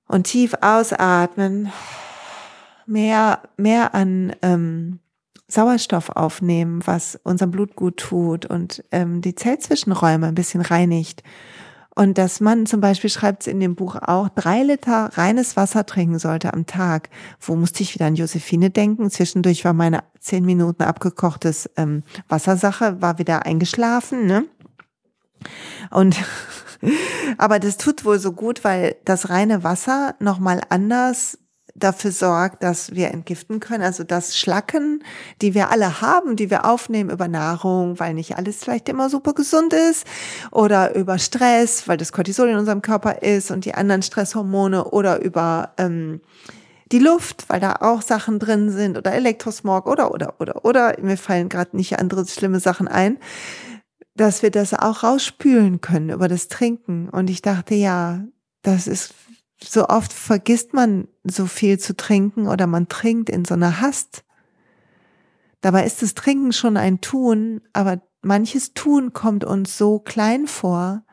und 0.07 0.25
tief 0.25 0.55
ausatmen, 0.61 1.73
mehr, 2.87 3.43
mehr 3.57 3.95
an 3.95 4.35
ähm, 4.43 5.01
Sauerstoff 5.49 6.11
aufnehmen, 6.11 6.81
was 6.85 7.19
unserem 7.23 7.51
Blut 7.51 7.77
gut 7.77 7.99
tut 7.99 8.47
und 8.47 8.83
ähm, 8.91 9.21
die 9.21 9.35
Zellzwischenräume 9.35 10.27
ein 10.27 10.35
bisschen 10.35 10.61
reinigt. 10.61 11.23
Und 11.99 12.19
dass 12.19 12.41
man 12.41 12.67
zum 12.67 12.83
Beispiel 12.83 13.09
schreibt 13.09 13.43
es 13.43 13.47
in 13.47 13.59
dem 13.59 13.75
Buch 13.75 13.97
auch, 13.97 14.29
drei 14.29 14.63
Liter 14.63 15.11
reines 15.15 15.57
Wasser 15.57 15.87
trinken 15.87 16.19
sollte 16.19 16.53
am 16.53 16.67
Tag. 16.67 17.09
Wo 17.41 17.57
musste 17.57 17.83
ich 17.83 17.95
wieder 17.95 18.05
an 18.05 18.17
Josephine 18.17 18.69
denken? 18.69 19.11
Zwischendurch 19.11 19.65
war 19.65 19.73
meine 19.73 20.05
zehn 20.21 20.45
Minuten 20.45 20.83
abgekochtes 20.83 21.71
ähm, 21.77 22.03
Wassersache, 22.29 23.01
war 23.01 23.19
wieder 23.19 23.47
eingeschlafen, 23.47 24.27
ne? 24.27 24.45
Und 25.91 26.17
aber 27.39 27.59
das 27.61 27.79
tut 27.79 28.05
wohl 28.05 28.19
so 28.19 28.33
gut, 28.33 28.63
weil 28.63 28.97
das 29.07 29.31
reine 29.31 29.65
Wasser 29.65 30.17
nochmal 30.19 30.61
anders 30.69 31.39
dafür 31.79 32.11
sorgt, 32.11 32.63
dass 32.63 32.95
wir 32.95 33.11
entgiften 33.11 33.61
können. 33.61 33.83
Also 33.83 34.05
das 34.05 34.37
Schlacken, 34.37 35.03
die 35.43 35.55
wir 35.55 35.71
alle 35.71 36.01
haben, 36.01 36.37
die 36.37 36.51
wir 36.51 36.65
aufnehmen 36.65 37.11
über 37.11 37.29
Nahrung, 37.29 37.99
weil 38.01 38.15
nicht 38.15 38.37
alles 38.37 38.57
vielleicht 38.57 38.89
immer 38.89 39.11
super 39.11 39.35
gesund 39.35 39.73
ist 39.73 40.07
oder 40.51 40.95
über 40.95 41.19
Stress, 41.19 41.87
weil 41.87 41.97
das 41.97 42.13
Cortisol 42.13 42.49
in 42.49 42.57
unserem 42.57 42.83
Körper 42.83 43.23
ist 43.23 43.51
und 43.51 43.65
die 43.65 43.75
anderen 43.75 44.03
Stresshormone 44.03 44.85
oder 44.91 45.21
über 45.21 45.75
ähm, 45.79 46.21
die 46.93 46.99
Luft, 46.99 47.49
weil 47.49 47.61
da 47.61 47.77
auch 47.81 48.01
Sachen 48.01 48.39
drin 48.39 48.71
sind 48.71 48.97
oder 48.97 49.13
Elektrosmog 49.13 49.87
oder 49.87 50.13
oder 50.13 50.35
oder 50.41 50.65
oder 50.65 50.95
mir 51.01 51.17
fallen 51.17 51.49
gerade 51.49 51.77
nicht 51.77 51.99
andere 51.99 52.27
schlimme 52.27 52.61
Sachen 52.61 52.89
ein, 52.89 53.19
dass 54.15 54.43
wir 54.43 54.51
das 54.51 54.73
auch 54.73 55.03
rausspülen 55.03 55.81
können 55.81 56.11
über 56.11 56.29
das 56.29 56.49
Trinken. 56.49 57.09
Und 57.09 57.29
ich 57.29 57.43
dachte, 57.43 57.75
ja, 57.75 58.25
das 58.63 58.87
ist 58.87 59.15
so 59.63 59.89
oft 59.89 60.13
vergisst 60.13 60.75
man 60.75 61.09
so 61.25 61.47
viel 61.47 61.79
zu 61.79 61.97
trinken 61.97 62.47
oder 62.47 62.67
man 62.67 62.89
trinkt 62.89 63.31
in 63.31 63.45
so 63.45 63.55
einer 63.55 63.81
Hast. 63.81 64.25
Dabei 65.61 65.85
ist 65.85 66.03
das 66.03 66.15
Trinken 66.15 66.53
schon 66.53 66.77
ein 66.77 67.01
Tun, 67.01 67.63
aber 67.73 68.03
manches 68.23 68.75
Tun 68.75 69.13
kommt 69.13 69.45
uns 69.45 69.79
so 69.79 69.99
klein 69.99 70.47
vor, 70.47 71.05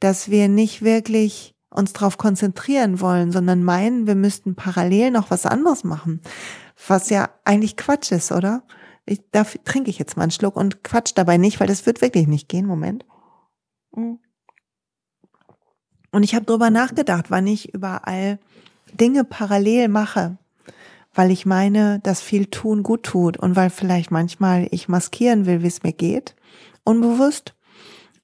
dass 0.00 0.30
wir 0.30 0.48
nicht 0.48 0.82
wirklich 0.82 1.54
uns 1.70 1.92
darauf 1.92 2.18
konzentrieren 2.18 3.00
wollen, 3.00 3.32
sondern 3.32 3.64
meinen, 3.64 4.06
wir 4.06 4.14
müssten 4.14 4.54
parallel 4.54 5.10
noch 5.10 5.30
was 5.30 5.46
anderes 5.46 5.84
machen. 5.84 6.20
Was 6.86 7.10
ja 7.10 7.30
eigentlich 7.44 7.76
Quatsch 7.76 8.12
ist, 8.12 8.32
oder? 8.32 8.62
Ich, 9.06 9.22
da 9.30 9.44
trinke 9.44 9.90
ich 9.90 9.98
jetzt 9.98 10.16
mal 10.16 10.24
einen 10.24 10.32
Schluck 10.32 10.56
und 10.56 10.82
quatsch 10.84 11.12
dabei 11.14 11.36
nicht, 11.36 11.60
weil 11.60 11.68
das 11.68 11.86
wird 11.86 12.00
wirklich 12.00 12.26
nicht 12.26 12.48
gehen. 12.48 12.66
Moment. 12.66 13.04
Mhm. 13.94 14.18
Und 16.10 16.22
ich 16.22 16.34
habe 16.34 16.46
darüber 16.46 16.70
nachgedacht, 16.70 17.26
wann 17.30 17.46
ich 17.46 17.74
überall 17.74 18.38
Dinge 18.92 19.24
parallel 19.24 19.88
mache, 19.88 20.38
weil 21.14 21.30
ich 21.30 21.46
meine, 21.46 22.00
dass 22.00 22.20
viel 22.20 22.46
tun 22.46 22.82
gut 22.82 23.02
tut 23.02 23.36
und 23.36 23.56
weil 23.56 23.70
vielleicht 23.70 24.10
manchmal 24.10 24.68
ich 24.70 24.88
maskieren 24.88 25.46
will, 25.46 25.62
wie 25.62 25.68
es 25.68 25.82
mir 25.82 25.92
geht, 25.92 26.36
unbewusst. 26.84 27.54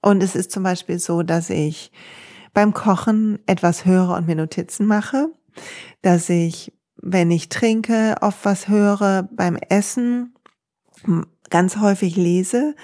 Und 0.00 0.22
es 0.22 0.34
ist 0.34 0.50
zum 0.50 0.62
Beispiel 0.62 0.98
so, 0.98 1.22
dass 1.22 1.50
ich 1.50 1.92
beim 2.54 2.74
Kochen 2.74 3.38
etwas 3.46 3.84
höre 3.84 4.14
und 4.16 4.26
mir 4.26 4.36
Notizen 4.36 4.86
mache, 4.86 5.28
dass 6.02 6.28
ich, 6.28 6.72
wenn 6.96 7.30
ich 7.30 7.48
trinke, 7.48 8.16
oft 8.20 8.44
was 8.44 8.68
höre, 8.68 9.28
beim 9.32 9.56
Essen 9.56 10.34
ganz 11.50 11.76
häufig 11.78 12.16
lese, 12.16 12.74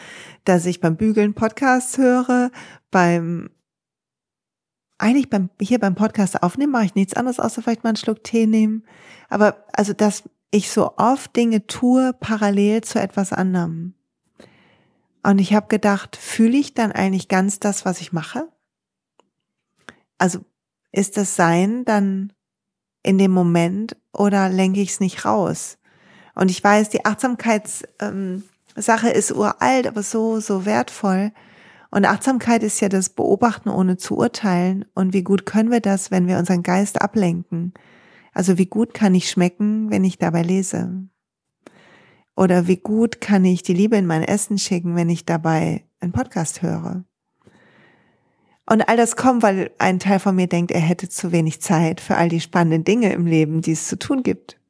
dass 0.45 0.67
ich 0.67 0.81
beim 0.81 0.97
Bügeln 0.97 1.35
Podcasts 1.35 1.99
höre, 1.99 2.51
beim 2.91 3.51
eigentlich 4.99 5.31
beim, 5.31 5.49
hier 5.61 5.79
beim 5.79 5.95
Podcast 5.95 6.43
aufnehmen 6.43 6.73
mache 6.73 6.87
ich 6.87 6.95
nichts 6.95 7.15
anderes, 7.15 7.41
außer 7.41 7.63
vielleicht 7.63 7.85
mal 7.85 7.91
einen 7.91 7.97
Schluck 7.97 8.25
Tee 8.25 8.47
nehmen. 8.47 8.85
Aber 9.29 9.65
also, 9.73 9.93
dass 9.93 10.25
ich 10.51 10.71
so 10.71 10.97
oft 10.97 11.35
Dinge 11.37 11.67
tue, 11.67 12.13
parallel 12.19 12.83
zu 12.83 13.01
etwas 13.01 13.33
anderem. 13.33 13.95
Und 15.23 15.39
ich 15.39 15.55
habe 15.55 15.69
gedacht, 15.69 16.17
fühle 16.17 16.57
ich 16.57 16.75
dann 16.75 16.93
eigentlich 16.93 17.29
ganz 17.29 17.61
das, 17.61 17.85
was 17.85 18.01
ich 18.01 18.13
mache? 18.13 18.49
Also 20.17 20.41
ist 20.91 21.17
das 21.17 21.37
Sein 21.37 21.85
dann 21.85 22.33
in 23.03 23.19
dem 23.19 23.31
Moment 23.31 23.97
oder 24.13 24.49
lenke 24.49 24.81
ich 24.81 24.91
es 24.91 25.01
nicht 25.01 25.25
raus? 25.25 25.79
Und 26.35 26.51
ich 26.51 26.63
weiß, 26.63 26.89
die 26.89 27.05
Achtsamkeitssache 27.05 27.85
ähm, 28.01 28.43
ist 29.13 29.33
uralt, 29.33 29.87
aber 29.87 30.03
so, 30.03 30.41
so 30.41 30.65
wertvoll. 30.65 31.33
Und 31.91 32.05
Achtsamkeit 32.05 32.63
ist 32.63 32.81
ja 32.81 32.89
das 32.89 33.09
Beobachten 33.09 33.71
ohne 33.71 33.97
zu 33.97 34.17
urteilen. 34.17 34.85
Und 34.95 35.15
wie 35.15 35.23
gut 35.23 35.47
können 35.47 35.71
wir 35.71 35.81
das, 35.81 36.11
wenn 36.11 36.27
wir 36.27 36.39
unseren 36.39 36.63
Geist 36.63 37.01
ablenken? 37.01 37.73
Also 38.33 38.59
wie 38.59 38.67
gut 38.67 38.93
kann 38.93 39.15
ich 39.15 39.31
schmecken, 39.31 39.91
wenn 39.91 40.05
ich 40.05 40.19
dabei 40.19 40.43
lese? 40.43 41.09
Oder 42.37 42.69
wie 42.69 42.77
gut 42.77 43.21
kann 43.21 43.45
ich 43.45 43.63
die 43.63 43.75
Liebe 43.75 43.97
in 43.97 44.07
mein 44.07 44.23
Essen 44.23 44.59
schicken, 44.59 44.95
wenn 44.95 45.09
ich 45.09 45.25
dabei 45.25 45.85
einen 46.01 46.13
Podcast 46.13 46.63
höre? 46.63 47.05
Und 48.67 48.87
all 48.87 48.99
das 48.99 49.17
kommt, 49.17 49.43
weil 49.43 49.71
ein 49.79 49.99
Teil 49.99 50.19
von 50.19 50.37
mir 50.37 50.47
denkt, 50.47 50.71
er 50.71 50.81
hätte 50.81 51.09
zu 51.09 51.33
wenig 51.33 51.63
Zeit 51.63 52.03
für 52.03 52.17
all 52.17 52.29
die 52.29 52.41
spannenden 52.41 52.85
Dinge 52.85 53.13
im 53.13 53.27
Leben, 53.27 53.63
die 53.63 53.73
es 53.73 53.89
zu 53.89 53.99
tun 53.99 54.23
gibt. 54.23 54.61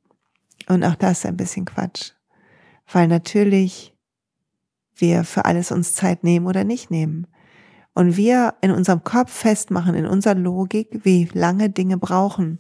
Und 0.68 0.84
auch 0.84 0.94
das 0.94 1.18
ist 1.18 1.26
ein 1.26 1.36
bisschen 1.36 1.64
Quatsch. 1.64 2.12
Weil 2.90 3.08
natürlich 3.08 3.92
wir 5.00 5.24
für 5.24 5.44
alles 5.44 5.72
uns 5.72 5.94
Zeit 5.94 6.24
nehmen 6.24 6.46
oder 6.46 6.64
nicht 6.64 6.90
nehmen. 6.90 7.26
Und 7.94 8.16
wir 8.16 8.54
in 8.60 8.70
unserem 8.70 9.02
Kopf 9.02 9.32
festmachen, 9.32 9.94
in 9.94 10.06
unserer 10.06 10.34
Logik, 10.34 11.00
wie 11.02 11.28
lange 11.32 11.70
Dinge 11.70 11.98
brauchen. 11.98 12.58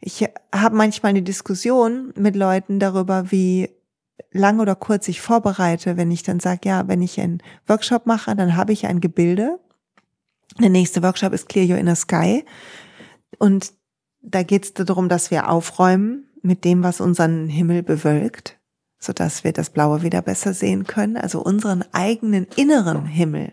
Ich 0.00 0.24
habe 0.54 0.76
manchmal 0.76 1.10
eine 1.10 1.22
Diskussion 1.22 2.12
mit 2.16 2.36
Leuten 2.36 2.78
darüber, 2.78 3.30
wie 3.30 3.68
lang 4.32 4.60
oder 4.60 4.74
kurz 4.74 5.08
ich 5.08 5.20
vorbereite, 5.20 5.96
wenn 5.96 6.10
ich 6.10 6.22
dann 6.22 6.40
sage, 6.40 6.68
ja, 6.68 6.88
wenn 6.88 7.02
ich 7.02 7.20
einen 7.20 7.42
Workshop 7.66 8.06
mache, 8.06 8.34
dann 8.34 8.56
habe 8.56 8.72
ich 8.72 8.86
ein 8.86 9.00
Gebilde. 9.00 9.58
Der 10.58 10.70
nächste 10.70 11.02
Workshop 11.02 11.32
ist 11.32 11.48
Clear 11.48 11.68
Your 11.68 11.78
Inner 11.78 11.96
Sky. 11.96 12.44
Und 13.38 13.72
da 14.22 14.42
geht 14.42 14.64
es 14.64 14.74
darum, 14.74 15.08
dass 15.08 15.30
wir 15.30 15.50
aufräumen 15.50 16.28
mit 16.42 16.64
dem, 16.64 16.82
was 16.82 17.00
unseren 17.00 17.48
Himmel 17.48 17.82
bewölkt 17.82 18.55
so 18.98 19.12
dass 19.12 19.44
wir 19.44 19.52
das 19.52 19.70
Blaue 19.70 20.02
wieder 20.02 20.22
besser 20.22 20.54
sehen 20.54 20.84
können, 20.84 21.16
also 21.16 21.40
unseren 21.40 21.84
eigenen 21.92 22.46
inneren 22.56 23.06
Himmel 23.06 23.52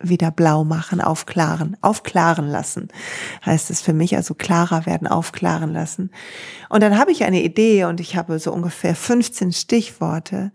wieder 0.00 0.30
blau 0.30 0.64
machen, 0.64 1.00
aufklaren, 1.00 1.76
aufklaren 1.80 2.48
lassen, 2.48 2.88
heißt 3.44 3.70
es 3.70 3.80
für 3.80 3.92
mich, 3.92 4.16
also 4.16 4.34
klarer 4.34 4.86
werden, 4.86 5.08
aufklaren 5.08 5.72
lassen. 5.72 6.10
Und 6.68 6.82
dann 6.82 6.98
habe 6.98 7.10
ich 7.10 7.24
eine 7.24 7.42
Idee 7.42 7.84
und 7.84 7.98
ich 7.98 8.16
habe 8.16 8.38
so 8.38 8.52
ungefähr 8.52 8.94
15 8.94 9.52
Stichworte 9.52 10.52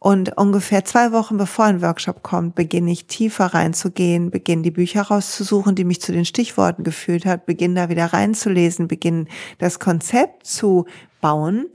und 0.00 0.36
ungefähr 0.38 0.84
zwei 0.84 1.12
Wochen 1.12 1.36
bevor 1.36 1.66
ein 1.66 1.82
Workshop 1.82 2.22
kommt, 2.22 2.54
beginne 2.54 2.90
ich 2.90 3.06
tiefer 3.06 3.46
reinzugehen, 3.46 4.30
beginne 4.30 4.62
die 4.62 4.70
Bücher 4.70 5.02
rauszusuchen, 5.02 5.74
die 5.74 5.84
mich 5.84 6.00
zu 6.00 6.10
den 6.10 6.24
Stichworten 6.24 6.84
geführt 6.84 7.26
hat, 7.26 7.46
beginne 7.46 7.74
da 7.74 7.88
wieder 7.90 8.06
reinzulesen, 8.06 8.88
beginne 8.88 9.26
das 9.58 9.78
Konzept 9.78 10.46
zu 10.46 10.86
bauen. 11.20 11.66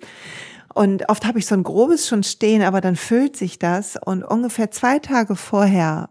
Und 0.75 1.07
oft 1.07 1.25
habe 1.25 1.39
ich 1.39 1.45
so 1.45 1.55
ein 1.55 1.63
grobes 1.63 2.05
schon 2.05 2.23
stehen, 2.23 2.61
aber 2.61 2.81
dann 2.81 2.97
füllt 2.97 3.37
sich 3.37 3.59
das. 3.59 3.95
Und 3.95 4.23
ungefähr 4.23 4.71
zwei 4.71 4.99
Tage 4.99 5.37
vorher 5.37 6.09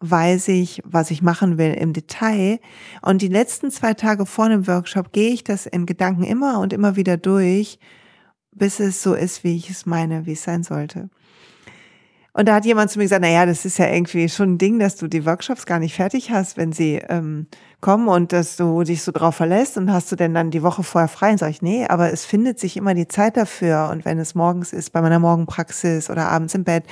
weiß 0.00 0.48
ich, 0.48 0.80
was 0.86 1.10
ich 1.10 1.20
machen 1.20 1.58
will 1.58 1.74
im 1.74 1.92
Detail. 1.92 2.58
Und 3.02 3.20
die 3.20 3.28
letzten 3.28 3.70
zwei 3.70 3.92
Tage 3.92 4.24
vor 4.24 4.46
einem 4.46 4.66
Workshop 4.66 5.12
gehe 5.12 5.34
ich 5.34 5.44
das 5.44 5.66
in 5.66 5.84
Gedanken 5.84 6.24
immer 6.24 6.58
und 6.60 6.72
immer 6.72 6.96
wieder 6.96 7.18
durch, 7.18 7.78
bis 8.50 8.80
es 8.80 9.02
so 9.02 9.12
ist, 9.12 9.44
wie 9.44 9.54
ich 9.54 9.68
es 9.68 9.84
meine, 9.84 10.24
wie 10.24 10.32
es 10.32 10.42
sein 10.42 10.62
sollte. 10.62 11.10
Und 12.38 12.46
da 12.46 12.54
hat 12.54 12.64
jemand 12.64 12.88
zu 12.88 13.00
mir 13.00 13.06
gesagt, 13.06 13.22
na 13.22 13.28
ja, 13.28 13.46
das 13.46 13.64
ist 13.64 13.78
ja 13.78 13.88
irgendwie 13.88 14.28
schon 14.28 14.52
ein 14.52 14.58
Ding, 14.58 14.78
dass 14.78 14.94
du 14.94 15.08
die 15.08 15.26
Workshops 15.26 15.66
gar 15.66 15.80
nicht 15.80 15.96
fertig 15.96 16.30
hast, 16.30 16.56
wenn 16.56 16.70
sie 16.70 17.02
ähm, 17.08 17.48
kommen 17.80 18.06
und 18.06 18.32
dass 18.32 18.56
du 18.56 18.84
dich 18.84 19.02
so 19.02 19.10
drauf 19.10 19.34
verlässt 19.34 19.76
und 19.76 19.92
hast 19.92 20.12
du 20.12 20.14
denn 20.14 20.34
dann 20.34 20.52
die 20.52 20.62
Woche 20.62 20.84
vorher 20.84 21.08
frei? 21.08 21.32
Und 21.32 21.38
sag 21.38 21.50
ich, 21.50 21.62
nee, 21.62 21.84
aber 21.88 22.12
es 22.12 22.24
findet 22.24 22.60
sich 22.60 22.76
immer 22.76 22.94
die 22.94 23.08
Zeit 23.08 23.36
dafür. 23.36 23.88
Und 23.90 24.04
wenn 24.04 24.20
es 24.20 24.36
morgens 24.36 24.72
ist, 24.72 24.90
bei 24.90 25.02
meiner 25.02 25.18
Morgenpraxis 25.18 26.10
oder 26.10 26.28
abends 26.28 26.54
im 26.54 26.62
Bett. 26.62 26.84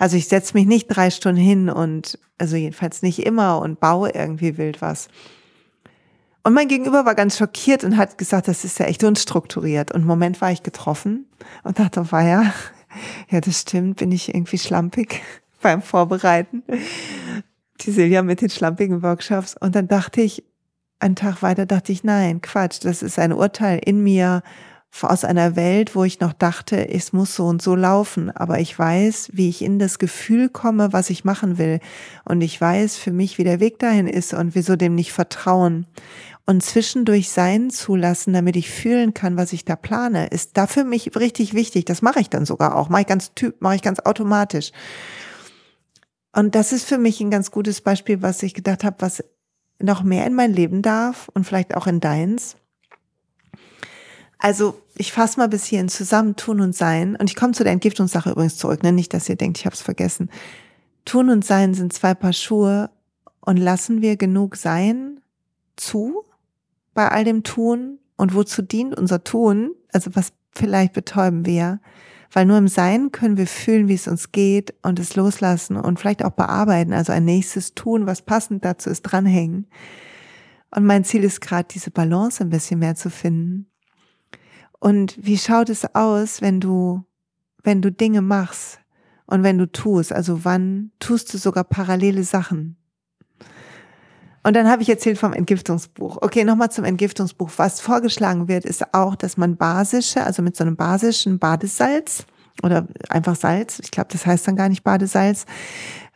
Also 0.00 0.16
ich 0.16 0.26
setze 0.26 0.54
mich 0.54 0.66
nicht 0.66 0.88
drei 0.88 1.10
Stunden 1.10 1.40
hin 1.40 1.70
und, 1.70 2.18
also 2.38 2.56
jedenfalls 2.56 3.00
nicht 3.02 3.24
immer 3.24 3.60
und 3.60 3.78
baue 3.78 4.10
irgendwie 4.10 4.58
wild 4.58 4.82
was. 4.82 5.06
Und 6.42 6.52
mein 6.52 6.66
Gegenüber 6.66 7.04
war 7.04 7.14
ganz 7.14 7.38
schockiert 7.38 7.84
und 7.84 7.96
hat 7.96 8.18
gesagt, 8.18 8.48
das 8.48 8.64
ist 8.64 8.80
ja 8.80 8.86
echt 8.86 9.04
unstrukturiert. 9.04 9.92
Und 9.92 10.00
im 10.00 10.08
Moment 10.08 10.40
war 10.40 10.50
ich 10.50 10.64
getroffen 10.64 11.26
und 11.62 11.78
dachte, 11.78 12.10
war 12.10 12.26
ja, 12.26 12.52
ja, 13.30 13.40
das 13.40 13.60
stimmt, 13.60 13.98
bin 13.98 14.12
ich 14.12 14.34
irgendwie 14.34 14.58
schlampig 14.58 15.22
beim 15.62 15.82
Vorbereiten. 15.82 16.62
Die 17.80 17.90
Silja 17.90 18.22
mit 18.22 18.40
den 18.40 18.50
schlampigen 18.50 19.02
Workshops. 19.02 19.56
Und 19.58 19.74
dann 19.74 19.88
dachte 19.88 20.20
ich, 20.20 20.44
einen 20.98 21.16
Tag 21.16 21.42
weiter 21.42 21.64
dachte 21.64 21.92
ich, 21.92 22.04
nein, 22.04 22.42
Quatsch, 22.42 22.80
das 22.82 23.02
ist 23.02 23.18
ein 23.18 23.32
Urteil 23.32 23.80
in 23.82 24.02
mir 24.02 24.42
aus 25.02 25.24
einer 25.24 25.56
Welt, 25.56 25.94
wo 25.94 26.04
ich 26.04 26.20
noch 26.20 26.32
dachte, 26.32 26.88
es 26.88 27.12
muss 27.12 27.34
so 27.36 27.46
und 27.46 27.62
so 27.62 27.74
laufen. 27.74 28.30
Aber 28.30 28.58
ich 28.58 28.76
weiß, 28.76 29.30
wie 29.32 29.48
ich 29.48 29.62
in 29.62 29.78
das 29.78 29.98
Gefühl 29.98 30.48
komme, 30.48 30.92
was 30.92 31.10
ich 31.10 31.24
machen 31.24 31.58
will. 31.58 31.80
Und 32.24 32.40
ich 32.42 32.60
weiß 32.60 32.96
für 32.96 33.12
mich, 33.12 33.38
wie 33.38 33.44
der 33.44 33.60
Weg 33.60 33.78
dahin 33.78 34.08
ist 34.08 34.34
und 34.34 34.54
wieso 34.54 34.76
dem 34.76 34.94
nicht 34.94 35.12
vertrauen 35.12 35.86
und 36.46 36.62
zwischendurch 36.62 37.30
sein 37.30 37.70
zulassen, 37.70 38.32
damit 38.32 38.56
ich 38.56 38.70
fühlen 38.70 39.14
kann, 39.14 39.36
was 39.36 39.52
ich 39.52 39.64
da 39.64 39.76
plane, 39.76 40.28
ist 40.28 40.56
da 40.56 40.66
für 40.66 40.84
mich 40.84 41.16
richtig 41.16 41.54
wichtig. 41.54 41.84
Das 41.84 42.02
mache 42.02 42.20
ich 42.20 42.30
dann 42.30 42.44
sogar 42.44 42.76
auch, 42.76 42.88
mache 42.88 43.02
ich 43.02 43.06
ganz 43.06 43.34
typ, 43.34 43.60
mache 43.60 43.76
ich 43.76 43.82
ganz 43.82 44.00
automatisch. 44.00 44.72
Und 46.32 46.54
das 46.54 46.72
ist 46.72 46.84
für 46.84 46.98
mich 46.98 47.20
ein 47.20 47.30
ganz 47.30 47.50
gutes 47.50 47.80
Beispiel, 47.80 48.22
was 48.22 48.42
ich 48.42 48.54
gedacht 48.54 48.84
habe, 48.84 48.96
was 49.00 49.24
noch 49.80 50.02
mehr 50.02 50.26
in 50.26 50.34
mein 50.34 50.52
Leben 50.52 50.82
darf 50.82 51.28
und 51.34 51.44
vielleicht 51.44 51.74
auch 51.76 51.86
in 51.86 52.00
deins. 52.00 52.56
Also 54.38 54.80
ich 54.96 55.12
fasse 55.12 55.38
mal 55.38 55.48
bis 55.48 55.64
hierhin 55.64 55.88
zusammen, 55.88 56.36
tun 56.36 56.60
und 56.60 56.74
sein. 56.74 57.16
Und 57.16 57.28
ich 57.28 57.36
komme 57.36 57.52
zu 57.52 57.62
der 57.62 57.72
Entgiftungssache 57.72 58.30
übrigens 58.30 58.56
zurück, 58.56 58.82
ne? 58.82 58.92
nicht, 58.92 59.12
dass 59.12 59.28
ihr 59.28 59.36
denkt, 59.36 59.58
ich 59.58 59.66
habe 59.66 59.74
es 59.74 59.82
vergessen. 59.82 60.30
Tun 61.04 61.30
und 61.30 61.44
sein 61.44 61.74
sind 61.74 61.92
zwei 61.92 62.14
Paar 62.14 62.32
Schuhe 62.32 62.90
und 63.40 63.56
lassen 63.56 64.02
wir 64.02 64.16
genug 64.16 64.56
sein 64.56 65.20
zu, 65.76 66.24
bei 66.94 67.08
all 67.08 67.24
dem 67.24 67.42
Tun 67.42 67.98
und 68.16 68.34
wozu 68.34 68.62
dient 68.62 68.96
unser 68.98 69.24
Tun? 69.24 69.72
Also 69.92 70.14
was 70.14 70.32
vielleicht 70.52 70.92
betäuben 70.92 71.46
wir? 71.46 71.80
Weil 72.32 72.46
nur 72.46 72.58
im 72.58 72.68
Sein 72.68 73.10
können 73.10 73.36
wir 73.36 73.46
fühlen, 73.46 73.88
wie 73.88 73.94
es 73.94 74.06
uns 74.06 74.30
geht 74.30 74.74
und 74.82 75.00
es 75.00 75.16
loslassen 75.16 75.76
und 75.76 75.98
vielleicht 75.98 76.24
auch 76.24 76.30
bearbeiten, 76.30 76.92
also 76.92 77.12
ein 77.12 77.24
nächstes 77.24 77.74
Tun, 77.74 78.06
was 78.06 78.22
passend 78.22 78.64
dazu 78.64 78.88
ist, 78.88 79.02
dranhängen. 79.02 79.66
Und 80.70 80.84
mein 80.84 81.02
Ziel 81.02 81.24
ist 81.24 81.40
gerade, 81.40 81.66
diese 81.68 81.90
Balance 81.90 82.42
ein 82.42 82.50
bisschen 82.50 82.78
mehr 82.78 82.94
zu 82.94 83.10
finden. 83.10 83.66
Und 84.78 85.18
wie 85.20 85.38
schaut 85.38 85.68
es 85.68 85.94
aus, 85.94 86.40
wenn 86.40 86.60
du, 86.60 87.04
wenn 87.64 87.82
du 87.82 87.90
Dinge 87.90 88.22
machst 88.22 88.80
und 89.26 89.42
wenn 89.42 89.58
du 89.58 89.70
tust? 89.70 90.12
Also 90.12 90.44
wann 90.44 90.92
tust 91.00 91.34
du 91.34 91.38
sogar 91.38 91.64
parallele 91.64 92.22
Sachen? 92.22 92.76
Und 94.42 94.56
dann 94.56 94.68
habe 94.68 94.82
ich 94.82 94.88
erzählt 94.88 95.18
vom 95.18 95.32
Entgiftungsbuch. 95.32 96.18
Okay, 96.22 96.44
nochmal 96.44 96.70
zum 96.70 96.84
Entgiftungsbuch. 96.84 97.50
Was 97.56 97.80
vorgeschlagen 97.80 98.48
wird, 98.48 98.64
ist 98.64 98.94
auch, 98.94 99.14
dass 99.14 99.36
man 99.36 99.56
basische, 99.56 100.24
also 100.24 100.42
mit 100.42 100.56
so 100.56 100.64
einem 100.64 100.76
basischen 100.76 101.38
Badesalz 101.38 102.24
oder 102.62 102.86
einfach 103.08 103.36
Salz, 103.36 103.80
ich 103.80 103.90
glaube, 103.90 104.08
das 104.10 104.26
heißt 104.26 104.46
dann 104.48 104.56
gar 104.56 104.68
nicht 104.68 104.82
Badesalz, 104.82 105.44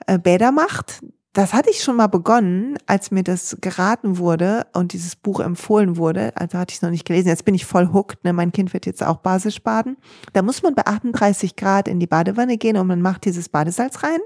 äh, 0.07 0.19
Bäder 0.19 0.53
macht. 0.53 1.03
Das 1.35 1.53
hatte 1.53 1.69
ich 1.69 1.83
schon 1.83 1.97
mal 1.97 2.07
begonnen, 2.07 2.79
als 2.87 3.11
mir 3.11 3.25
das 3.25 3.57
geraten 3.61 4.19
wurde 4.19 4.67
und 4.73 4.93
dieses 4.93 5.17
Buch 5.17 5.41
empfohlen 5.41 5.97
wurde. 5.97 6.33
Also 6.37 6.59
hatte 6.59 6.71
ich 6.71 6.77
es 6.77 6.83
noch 6.83 6.91
nicht 6.91 7.05
gelesen. 7.05 7.29
Jetzt 7.29 7.45
bin 7.45 7.57
ich 7.57 7.67
voll 7.67 7.93
hooked. 7.93 8.23
Ne? 8.25 8.33
Mein 8.33 8.53
Kind 8.53 8.73
wird 8.73 8.87
jetzt 8.87 9.03
auch 9.03 9.17
basisch 9.17 9.61
baden. 9.61 9.97
Da 10.33 10.43
muss 10.43 10.63
man 10.63 10.77
bei 10.77 10.87
38 10.87 11.57
Grad 11.57 11.89
in 11.89 11.99
die 11.99 12.07
Badewanne 12.07 12.57
gehen 12.57 12.77
und 12.77 12.87
man 12.87 13.03
macht 13.03 13.25
dieses 13.25 13.49
Badesalz 13.49 14.05
rein. 14.05 14.21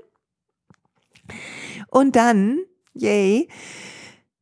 Und 1.91 2.15
dann 2.15 2.59
yay, 3.01 3.49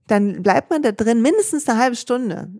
dann 0.06 0.42
bleibt 0.42 0.70
man 0.70 0.82
da 0.82 0.92
drin 0.92 1.22
mindestens 1.22 1.68
eine 1.68 1.78
halbe 1.78 1.96
Stunde. 1.96 2.50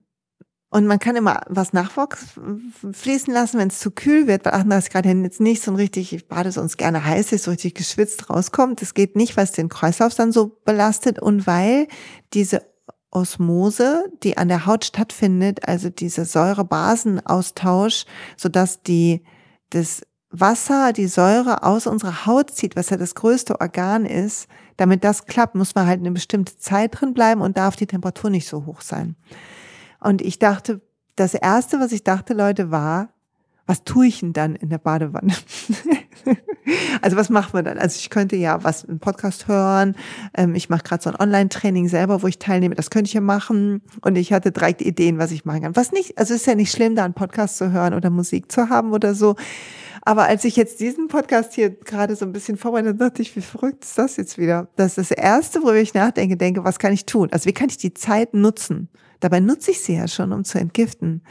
Und 0.69 0.87
man 0.87 0.99
kann 0.99 1.17
immer 1.17 1.41
was 1.49 1.73
nachfließen 1.73 3.33
lassen, 3.33 3.59
wenn 3.59 3.69
es 3.69 3.79
zu 3.79 3.93
kühl 3.93 4.27
wird, 4.27 4.45
weil 4.45 4.53
ach, 4.53 4.65
das 4.69 4.91
gerade 4.91 5.09
jetzt 5.09 5.41
nicht 5.41 5.63
so 5.63 5.71
ein 5.71 5.77
richtig, 5.77 6.13
ich 6.13 6.29
bade 6.29 6.51
sonst 6.51 6.77
gerne 6.77 7.05
heiß 7.05 7.33
ist, 7.33 7.45
so 7.45 7.53
richtig 7.53 7.75
geschwitzt 7.75 8.29
rauskommt. 8.29 8.83
Das 8.83 8.93
geht 8.93 9.17
nicht, 9.17 9.37
weil 9.37 9.45
es 9.45 9.53
den 9.53 9.69
Kreislauf 9.69 10.15
dann 10.15 10.33
so 10.33 10.61
belastet 10.65 11.21
und 11.21 11.47
weil 11.47 11.87
diese 12.35 12.63
Osmose, 13.11 14.05
die 14.23 14.37
an 14.37 14.49
der 14.49 14.67
Haut 14.67 14.85
stattfindet, 14.85 15.67
also 15.67 15.89
dieser 15.89 16.25
Säure-Basen-Austausch, 16.25 18.05
sodass 18.37 18.83
die, 18.83 19.25
das 19.71 20.03
Wasser 20.31 20.93
die 20.93 21.07
Säure 21.07 21.63
aus 21.63 21.87
unserer 21.87 22.27
Haut 22.27 22.51
zieht, 22.51 22.77
was 22.77 22.91
ja 22.91 22.97
das 22.97 23.15
größte 23.15 23.61
Organ 23.61 24.05
ist, 24.05 24.49
damit 24.77 25.05
das 25.05 25.27
klappt, 25.27 25.55
muss 25.55 25.75
man 25.75 25.87
halt 25.87 26.01
eine 26.01 26.11
bestimmte 26.11 26.59
Zeit 26.59 27.01
drin 27.01 27.15
bleiben 27.15 27.41
und 27.41 27.57
darf 27.57 27.77
die 27.77 27.87
Temperatur 27.87 28.31
nicht 28.31 28.49
so 28.49 28.67
hoch 28.67 28.81
sein. 28.81 29.17
Und 30.01 30.21
ich 30.23 30.39
dachte, 30.39 30.81
das 31.15 31.35
erste, 31.35 31.81
was 31.81 31.93
ich 31.93 32.05
dachte, 32.05 32.35
Leute, 32.35 32.71
war, 32.71 33.09
was 33.67 33.85
tue 33.85 34.07
ich 34.07 34.21
denn 34.21 34.33
dann 34.33 34.55
in 34.55 34.69
der 34.69 34.79
Badewanne? 34.79 35.35
also 37.03 37.17
was 37.17 37.31
macht 37.31 37.55
man 37.55 37.65
dann? 37.65 37.79
Also 37.79 37.97
ich 37.99 38.11
könnte 38.11 38.37
ja 38.37 38.63
was 38.65 38.85
im 38.85 38.99
Podcast 38.99 39.49
hören. 39.49 39.97
Ähm, 40.35 40.55
ich 40.55 40.69
mache 40.69 40.83
gerade 40.83 41.03
so 41.03 41.11
ein 41.11 41.17
Online-Training 41.17 41.89
selber, 41.89 42.23
wo 42.23 42.27
ich 42.27 42.39
teilnehme. 42.39 42.75
Das 42.75 42.91
könnte 42.91 43.09
ich 43.09 43.15
ja 43.15 43.21
machen. 43.21 43.83
Und 44.03 44.17
ich 44.17 44.33
hatte 44.33 44.53
direkt 44.53 44.83
Ideen, 44.83 45.19
was 45.19 45.31
ich 45.31 45.45
machen 45.45 45.63
kann. 45.63 45.77
Was 45.77 45.93
nicht, 45.93 46.19
also 46.19 46.35
es 46.35 46.41
ist 46.41 46.47
ja 46.47 46.55
nicht 46.55 46.73
schlimm, 46.73 46.97
da 46.97 47.05
einen 47.05 47.15
Podcast 47.15 47.59
zu 47.59 47.73
hören 47.73 47.95
oder 47.95 48.11
Musik 48.11 48.51
zu 48.51 48.69
haben 48.69 48.93
oder 48.93 49.15
so. 49.15 49.37
Aber 50.03 50.27
als 50.27 50.45
ich 50.45 50.55
jetzt 50.55 50.79
diesen 50.79 51.09
Podcast 51.09 51.55
hier 51.55 51.71
gerade 51.71 52.15
so 52.15 52.25
ein 52.25 52.33
bisschen 52.33 52.57
vorbereitet, 52.57 53.01
dachte 53.01 53.23
ich, 53.23 53.35
wie 53.35 53.41
verrückt 53.41 53.85
ist 53.85 53.99
das 53.99 54.17
jetzt 54.17 54.39
wieder? 54.39 54.69
Das 54.77 54.99
ist 54.99 55.11
das 55.11 55.19
Erste, 55.19 55.63
worüber 55.63 55.81
ich 55.81 55.95
nachdenke, 55.95 56.37
denke, 56.37 56.63
was 56.63 56.79
kann 56.79 56.93
ich 56.93 57.07
tun? 57.07 57.29
Also 57.33 57.47
wie 57.47 57.53
kann 57.53 57.69
ich 57.69 57.77
die 57.77 57.93
Zeit 57.93 58.33
nutzen? 58.33 58.89
Dabei 59.19 59.41
nutze 59.41 59.73
ich 59.73 59.81
sie 59.81 59.97
ja 59.97 60.07
schon, 60.07 60.33
um 60.33 60.45
zu 60.45 60.59
entgiften. 60.59 61.23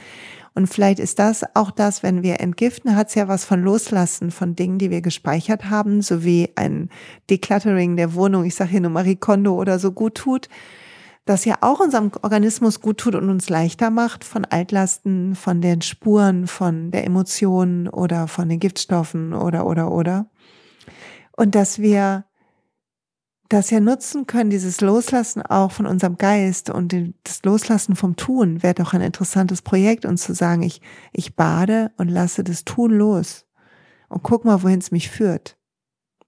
Und 0.55 0.67
vielleicht 0.67 0.99
ist 0.99 1.19
das 1.19 1.43
auch 1.53 1.69
das, 1.69 2.01
wenn 2.01 2.23
wir 2.23 2.39
entgiften, 2.39 2.95
hat 2.95 3.09
es 3.09 3.15
ja 3.15 3.27
was 3.27 3.43
von 3.43 3.61
Loslassen 3.61 4.31
von 4.31 4.55
Dingen, 4.55 4.77
die 4.77 4.89
wir 4.89 5.01
gespeichert 5.01 5.69
haben, 5.69 6.01
so 6.01 6.23
wie 6.23 6.49
ein 6.55 6.89
Decluttering 7.29 7.97
der 7.97 8.15
Wohnung, 8.15 8.45
ich 8.45 8.55
sage 8.55 8.71
hier 8.71 8.81
nur 8.81 8.91
Marie 8.91 9.17
Kondo 9.17 9.53
oder 9.53 9.79
so 9.79 9.91
gut 9.91 10.15
tut, 10.15 10.47
das 11.25 11.43
ja 11.43 11.57
auch 11.59 11.81
unserem 11.81 12.11
Organismus 12.21 12.79
gut 12.79 12.99
tut 12.99 13.15
und 13.15 13.29
uns 13.29 13.49
leichter 13.49 13.89
macht 13.89 14.23
von 14.23 14.45
Altlasten, 14.45 15.35
von 15.35 15.59
den 15.59 15.81
Spuren, 15.81 16.47
von 16.47 16.89
der 16.89 17.03
Emotionen 17.03 17.89
oder 17.89 18.29
von 18.29 18.47
den 18.47 18.59
Giftstoffen 18.59 19.33
oder, 19.33 19.65
oder, 19.65 19.91
oder. 19.91 20.27
Und 21.35 21.53
dass 21.53 21.79
wir 21.79 22.23
das 23.55 23.69
ja 23.69 23.79
nutzen 23.79 24.27
können, 24.27 24.49
dieses 24.49 24.81
Loslassen 24.81 25.41
auch 25.41 25.71
von 25.71 25.85
unserem 25.85 26.17
Geist 26.17 26.69
und 26.69 26.93
das 27.23 27.41
Loslassen 27.43 27.95
vom 27.95 28.17
Tun 28.17 28.61
wäre 28.61 28.73
doch 28.73 28.93
ein 28.93 28.99
interessantes 28.99 29.61
Projekt, 29.61 30.05
uns 30.05 30.23
zu 30.23 30.33
sagen, 30.33 30.61
ich, 30.61 30.81
ich 31.13 31.35
bade 31.35 31.91
und 31.97 32.09
lasse 32.09 32.43
das 32.43 32.65
Tun 32.65 32.91
los 32.91 33.45
und 34.09 34.23
guck 34.23 34.43
mal, 34.43 34.61
wohin 34.61 34.79
es 34.79 34.91
mich 34.91 35.09
führt. 35.09 35.57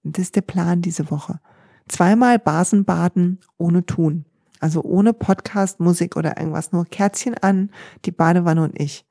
Und 0.03 0.17
das 0.17 0.23
ist 0.23 0.35
der 0.37 0.41
Plan 0.41 0.81
diese 0.81 1.11
Woche. 1.11 1.41
Zweimal 1.89 2.39
Basen 2.39 2.85
baden 2.85 3.39
ohne 3.57 3.85
Tun. 3.85 4.25
Also 4.61 4.81
ohne 4.83 5.13
Podcast, 5.13 5.81
Musik 5.81 6.15
oder 6.15 6.37
irgendwas, 6.37 6.71
nur 6.71 6.85
Kerzchen 6.85 7.35
an, 7.35 7.71
die 8.05 8.11
Badewanne 8.11 8.63
und 8.63 8.79
ich. 8.79 9.05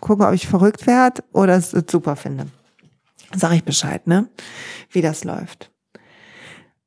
Gucke, 0.00 0.26
ob 0.26 0.32
ich 0.32 0.46
verrückt 0.46 0.86
werde 0.86 1.24
oder 1.32 1.56
es 1.56 1.70
super 1.70 2.14
finde. 2.14 2.46
Sag 3.34 3.52
ich 3.52 3.64
Bescheid, 3.64 4.06
ne? 4.06 4.28
Wie 4.90 5.02
das 5.02 5.24
läuft. 5.24 5.72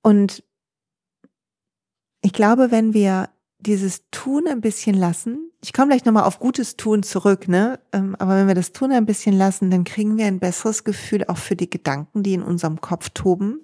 Und 0.10 0.44
ich 2.24 2.34
glaube, 2.34 2.72
wenn 2.72 2.96
wir 2.96 3.30
dieses 3.60 4.10
Tun 4.10 4.48
ein 4.48 4.60
bisschen 4.60 4.96
lassen, 4.96 5.52
ich 5.62 5.72
komme 5.72 5.90
gleich 5.90 6.04
nochmal 6.04 6.24
auf 6.24 6.40
gutes 6.40 6.78
Tun 6.78 7.04
zurück, 7.04 7.48
ne? 7.48 7.80
Ähm, 7.94 8.16
aber 8.18 8.36
wenn 8.36 8.48
wir 8.48 8.56
das 8.56 8.72
Tun 8.72 8.92
ein 8.92 9.06
bisschen 9.06 9.38
lassen, 9.38 9.70
dann 9.70 9.84
kriegen 9.84 10.18
wir 10.18 10.26
ein 10.26 10.40
besseres 10.40 10.84
Gefühl 10.84 11.26
auch 11.28 11.38
für 11.38 11.56
die 11.56 11.70
Gedanken, 11.70 12.24
die 12.24 12.34
in 12.34 12.42
unserem 12.42 12.82
Kopf 12.82 13.12
toben. 13.12 13.60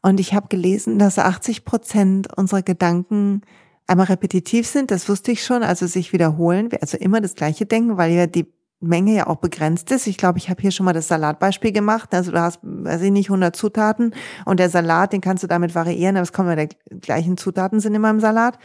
Und 0.00 0.20
ich 0.20 0.32
habe 0.32 0.46
gelesen, 0.46 1.00
dass 1.00 1.18
80 1.18 1.64
Prozent 1.64 2.32
unserer 2.38 2.62
Gedanken 2.62 3.40
einmal 3.88 4.06
repetitiv 4.06 4.68
sind, 4.68 4.92
das 4.92 5.08
wusste 5.08 5.32
ich 5.32 5.44
schon, 5.44 5.64
also 5.64 5.88
sich 5.88 6.12
wiederholen, 6.12 6.68
also 6.80 6.98
immer 6.98 7.20
das 7.20 7.34
gleiche 7.34 7.66
denken, 7.66 7.96
weil 7.96 8.12
ja 8.12 8.28
die 8.28 8.46
Menge 8.86 9.14
ja 9.14 9.26
auch 9.26 9.36
begrenzt 9.36 9.90
ist. 9.90 10.06
Ich 10.06 10.16
glaube, 10.16 10.38
ich 10.38 10.50
habe 10.50 10.60
hier 10.60 10.70
schon 10.70 10.86
mal 10.86 10.92
das 10.92 11.08
Salatbeispiel 11.08 11.72
gemacht. 11.72 12.14
Also 12.14 12.32
du 12.32 12.40
hast, 12.40 12.60
weiß 12.62 13.02
ich 13.02 13.10
nicht, 13.10 13.28
100 13.28 13.54
Zutaten 13.54 14.14
und 14.44 14.60
der 14.60 14.70
Salat, 14.70 15.12
den 15.12 15.20
kannst 15.20 15.42
du 15.42 15.46
damit 15.46 15.74
variieren, 15.74 16.16
aber 16.16 16.22
es 16.22 16.32
kommen 16.32 16.56
ja 16.56 16.66
die 16.66 17.00
gleichen 17.00 17.36
Zutaten 17.36 17.80
sind 17.80 17.94
immer 17.94 18.10
im 18.10 18.20
Salat. 18.20 18.58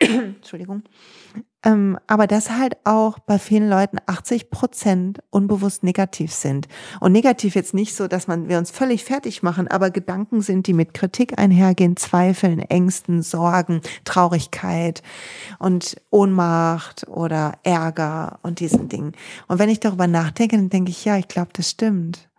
Entschuldigung. 0.36 0.82
Ähm, 1.62 1.98
aber 2.06 2.26
dass 2.26 2.50
halt 2.50 2.78
auch 2.84 3.18
bei 3.18 3.38
vielen 3.38 3.68
Leuten 3.68 3.98
80 4.06 4.48
Prozent 4.48 5.22
unbewusst 5.28 5.82
negativ 5.82 6.32
sind. 6.32 6.68
Und 7.00 7.12
negativ 7.12 7.54
jetzt 7.54 7.74
nicht 7.74 7.94
so, 7.94 8.08
dass 8.08 8.26
man, 8.26 8.48
wir 8.48 8.56
uns 8.56 8.70
völlig 8.70 9.04
fertig 9.04 9.42
machen, 9.42 9.68
aber 9.68 9.90
Gedanken 9.90 10.40
sind, 10.40 10.66
die 10.66 10.72
mit 10.72 10.94
Kritik 10.94 11.38
einhergehen, 11.38 11.98
Zweifeln, 11.98 12.60
Ängsten, 12.60 13.20
Sorgen, 13.20 13.82
Traurigkeit 14.04 15.02
und 15.58 16.00
Ohnmacht 16.08 17.06
oder 17.08 17.58
Ärger 17.62 18.38
und 18.42 18.60
diesen 18.60 18.88
Dingen. 18.88 19.12
Und 19.46 19.58
wenn 19.58 19.68
ich 19.68 19.80
darüber 19.80 20.06
nachdenke, 20.06 20.56
dann 20.56 20.70
denke 20.70 20.90
ich, 20.90 21.04
ja, 21.04 21.18
ich 21.18 21.28
glaube, 21.28 21.50
das 21.52 21.68
stimmt. 21.68 22.30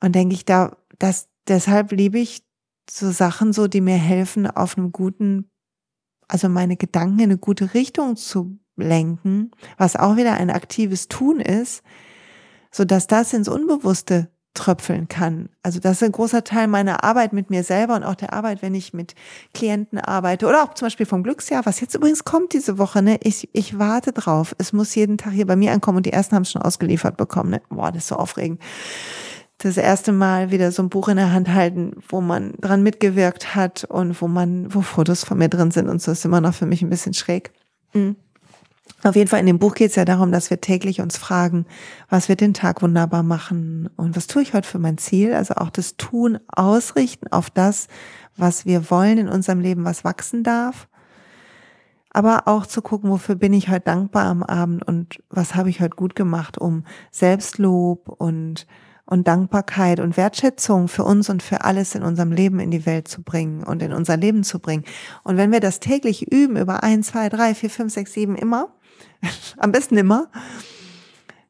Und 0.00 0.16
denke 0.16 0.34
ich 0.34 0.44
da, 0.44 0.76
dass 0.98 1.28
deshalb 1.46 1.92
liebe 1.92 2.18
ich 2.18 2.42
so 2.90 3.10
Sachen 3.12 3.52
so, 3.52 3.68
die 3.68 3.80
mir 3.80 3.96
helfen, 3.96 4.48
auf 4.48 4.76
einem 4.76 4.90
guten 4.90 5.47
also 6.28 6.48
meine 6.48 6.76
Gedanken 6.76 7.18
in 7.18 7.24
eine 7.24 7.38
gute 7.38 7.74
Richtung 7.74 8.16
zu 8.16 8.58
lenken, 8.76 9.50
was 9.76 9.96
auch 9.96 10.16
wieder 10.16 10.34
ein 10.34 10.50
aktives 10.50 11.08
Tun 11.08 11.40
ist, 11.40 11.82
so 12.70 12.84
dass 12.84 13.06
das 13.06 13.32
ins 13.32 13.48
Unbewusste 13.48 14.28
tröpfeln 14.54 15.08
kann. 15.08 15.48
Also 15.62 15.78
das 15.78 15.98
ist 15.98 16.02
ein 16.02 16.12
großer 16.12 16.42
Teil 16.42 16.66
meiner 16.66 17.04
Arbeit 17.04 17.32
mit 17.32 17.48
mir 17.48 17.62
selber 17.62 17.94
und 17.94 18.02
auch 18.02 18.16
der 18.16 18.32
Arbeit, 18.32 18.60
wenn 18.60 18.74
ich 18.74 18.92
mit 18.92 19.14
Klienten 19.54 19.98
arbeite 19.98 20.46
oder 20.46 20.64
auch 20.64 20.74
zum 20.74 20.86
Beispiel 20.86 21.06
vom 21.06 21.22
Glücksjahr, 21.22 21.64
was 21.64 21.80
jetzt 21.80 21.94
übrigens 21.94 22.24
kommt 22.24 22.52
diese 22.54 22.76
Woche. 22.78 23.02
Ne? 23.02 23.18
Ich, 23.22 23.48
ich 23.52 23.78
warte 23.78 24.12
drauf. 24.12 24.54
Es 24.58 24.72
muss 24.72 24.94
jeden 24.94 25.16
Tag 25.16 25.32
hier 25.32 25.46
bei 25.46 25.54
mir 25.54 25.72
ankommen 25.72 25.98
und 25.98 26.06
die 26.06 26.12
ersten 26.12 26.34
haben 26.34 26.42
es 26.42 26.50
schon 26.50 26.62
ausgeliefert 26.62 27.16
bekommen. 27.16 27.50
Ne? 27.50 27.62
Boah, 27.68 27.92
das 27.92 28.02
ist 28.04 28.08
so 28.08 28.16
aufregend 28.16 28.60
das 29.58 29.76
erste 29.76 30.12
Mal 30.12 30.52
wieder 30.52 30.70
so 30.70 30.82
ein 30.82 30.88
Buch 30.88 31.08
in 31.08 31.16
der 31.16 31.32
Hand 31.32 31.48
halten, 31.48 31.96
wo 32.08 32.20
man 32.20 32.54
dran 32.60 32.82
mitgewirkt 32.82 33.56
hat 33.56 33.84
und 33.84 34.20
wo 34.22 34.28
man, 34.28 34.72
wo 34.72 34.82
Fotos 34.82 35.24
von 35.24 35.38
mir 35.38 35.48
drin 35.48 35.72
sind 35.72 35.88
und 35.88 36.00
so 36.00 36.12
ist 36.12 36.24
immer 36.24 36.40
noch 36.40 36.54
für 36.54 36.66
mich 36.66 36.82
ein 36.82 36.90
bisschen 36.90 37.14
schräg. 37.14 37.52
Mhm. 37.92 38.16
Auf 39.04 39.14
jeden 39.14 39.28
Fall 39.28 39.40
in 39.40 39.46
dem 39.46 39.58
Buch 39.58 39.74
geht 39.74 39.90
es 39.90 39.96
ja 39.96 40.04
darum, 40.04 40.32
dass 40.32 40.50
wir 40.50 40.60
täglich 40.60 41.00
uns 41.00 41.16
fragen, 41.16 41.66
was 42.08 42.28
wird 42.28 42.40
den 42.40 42.54
Tag 42.54 42.82
wunderbar 42.82 43.22
machen 43.22 43.90
und 43.96 44.16
was 44.16 44.26
tue 44.26 44.42
ich 44.42 44.54
heute 44.54 44.66
für 44.66 44.78
mein 44.78 44.98
Ziel? 44.98 45.34
Also 45.34 45.54
auch 45.54 45.70
das 45.70 45.96
Tun 45.96 46.38
ausrichten 46.48 47.28
auf 47.28 47.50
das, 47.50 47.86
was 48.36 48.64
wir 48.64 48.90
wollen 48.90 49.18
in 49.18 49.28
unserem 49.28 49.60
Leben, 49.60 49.84
was 49.84 50.04
wachsen 50.04 50.42
darf. 50.42 50.88
Aber 52.10 52.48
auch 52.48 52.66
zu 52.66 52.80
gucken, 52.82 53.10
wofür 53.10 53.34
bin 53.34 53.52
ich 53.52 53.68
heute 53.68 53.82
dankbar 53.82 54.26
am 54.26 54.42
Abend 54.42 54.86
und 54.86 55.22
was 55.30 55.54
habe 55.54 55.70
ich 55.70 55.80
heute 55.80 55.94
gut 55.94 56.16
gemacht, 56.16 56.58
um 56.58 56.84
Selbstlob 57.12 58.08
und 58.08 58.66
und 59.08 59.26
Dankbarkeit 59.26 60.00
und 60.00 60.18
Wertschätzung 60.18 60.86
für 60.86 61.02
uns 61.02 61.30
und 61.30 61.42
für 61.42 61.64
alles 61.64 61.94
in 61.94 62.02
unserem 62.02 62.30
Leben 62.30 62.60
in 62.60 62.70
die 62.70 62.84
Welt 62.84 63.08
zu 63.08 63.22
bringen 63.22 63.64
und 63.64 63.82
in 63.82 63.94
unser 63.94 64.18
Leben 64.18 64.44
zu 64.44 64.58
bringen. 64.58 64.84
Und 65.24 65.38
wenn 65.38 65.50
wir 65.50 65.60
das 65.60 65.80
täglich 65.80 66.30
üben 66.30 66.58
über 66.58 66.82
ein, 66.82 67.02
zwei, 67.02 67.30
drei, 67.30 67.54
vier, 67.54 67.70
fünf, 67.70 67.94
sechs, 67.94 68.12
sieben 68.12 68.36
immer, 68.36 68.74
am 69.56 69.72
besten 69.72 69.96
immer, 69.96 70.30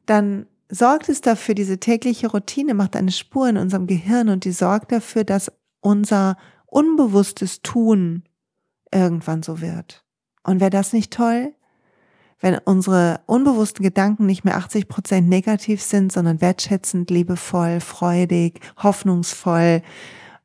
dann 0.05 0.45
sorgt 0.69 1.09
es 1.09 1.19
dafür, 1.19 1.53
diese 1.53 1.81
tägliche 1.81 2.27
Routine 2.31 2.73
macht 2.73 2.95
eine 2.95 3.11
Spur 3.11 3.49
in 3.49 3.57
unserem 3.57 3.87
Gehirn 3.87 4.29
und 4.29 4.45
die 4.45 4.53
sorgt 4.53 4.93
dafür, 4.93 5.25
dass 5.25 5.51
unser 5.81 6.37
unbewusstes 6.65 7.61
Tun 7.61 8.23
irgendwann 8.89 9.43
so 9.43 9.59
wird. 9.59 10.05
Und 10.43 10.61
wäre 10.61 10.69
das 10.69 10.93
nicht 10.93 11.11
toll? 11.11 11.53
Wenn 12.39 12.57
unsere 12.57 13.21
unbewussten 13.25 13.83
Gedanken 13.83 14.25
nicht 14.25 14.45
mehr 14.45 14.57
80 14.57 14.87
Prozent 14.87 15.27
negativ 15.27 15.81
sind, 15.81 16.11
sondern 16.11 16.41
wertschätzend, 16.41 17.09
liebevoll, 17.09 17.81
freudig, 17.81 18.61
hoffnungsvoll, 18.81 19.81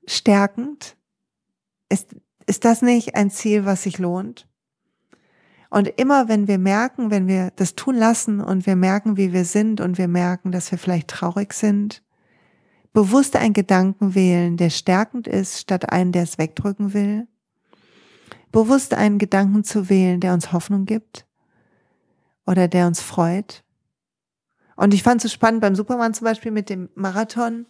stärkend, 0.07 0.97
ist, 1.89 2.17
ist 2.47 2.65
das 2.65 2.83
nicht 2.83 3.15
ein 3.15 3.31
Ziel, 3.31 3.65
was 3.65 3.85
sich 3.85 3.99
lohnt? 3.99 4.49
Und 5.71 5.89
immer 5.89 6.29
wenn 6.29 6.47
wir 6.47 6.59
merken, 6.59 7.11
wenn 7.11 7.27
wir 7.27 7.53
das 7.57 7.75
tun 7.75 7.97
lassen 7.97 8.41
und 8.41 8.67
wir 8.67 8.77
merken, 8.77 9.17
wie 9.17 9.33
wir 9.33 9.45
sind 9.45 9.81
und 9.81 9.99
wir 9.99 10.09
merken, 10.09 10.53
dass 10.53 10.71
wir 10.71 10.79
vielleicht 10.79 11.09
traurig 11.09 11.53
sind, 11.53 12.03
bewusst 12.93 13.35
einen 13.37 13.55
Gedanken 13.55 14.15
wählen, 14.15 14.57
der 14.57 14.71
stärkend 14.71 15.27
ist, 15.27 15.61
statt 15.61 15.91
einen, 15.93 16.13
der 16.13 16.25
es 16.25 16.39
wegdrücken 16.39 16.93
will. 16.93 17.27
Bewusst 18.53 18.95
einen 18.95 19.19
Gedanken 19.19 19.65
zu 19.65 19.89
wählen, 19.89 20.21
der 20.21 20.33
uns 20.33 20.53
Hoffnung 20.53 20.87
gibt 20.87 21.27
oder 22.47 22.69
der 22.69 22.87
uns 22.87 23.01
freut. 23.01 23.65
Und 24.77 24.95
ich 24.95 25.03
fand 25.03 25.25
es 25.25 25.31
so 25.31 25.35
spannend 25.35 25.61
beim 25.61 25.75
Superman 25.75 26.15
zum 26.15 26.25
Beispiel 26.25 26.51
mit 26.51 26.69
dem 26.69 26.89
Marathon. 26.95 27.67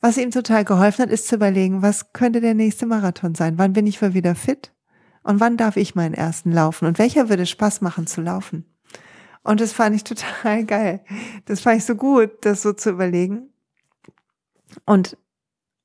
Was 0.00 0.16
ihm 0.16 0.30
total 0.30 0.64
geholfen 0.64 1.02
hat, 1.02 1.10
ist 1.10 1.28
zu 1.28 1.36
überlegen, 1.36 1.82
was 1.82 2.12
könnte 2.12 2.40
der 2.40 2.54
nächste 2.54 2.86
Marathon 2.86 3.34
sein? 3.34 3.58
Wann 3.58 3.72
bin 3.72 3.86
ich 3.86 4.00
wieder 4.02 4.34
fit? 4.34 4.72
Und 5.22 5.40
wann 5.40 5.56
darf 5.56 5.76
ich 5.76 5.94
meinen 5.94 6.14
ersten 6.14 6.52
laufen? 6.52 6.86
Und 6.86 6.98
welcher 6.98 7.28
würde 7.28 7.46
Spaß 7.46 7.80
machen 7.80 8.06
zu 8.06 8.20
laufen? 8.20 8.64
Und 9.42 9.60
das 9.60 9.72
fand 9.72 9.96
ich 9.96 10.04
total 10.04 10.64
geil. 10.66 11.04
Das 11.46 11.60
fand 11.60 11.78
ich 11.78 11.84
so 11.84 11.94
gut, 11.94 12.30
das 12.42 12.62
so 12.62 12.72
zu 12.72 12.90
überlegen. 12.90 13.50
Und 14.84 15.16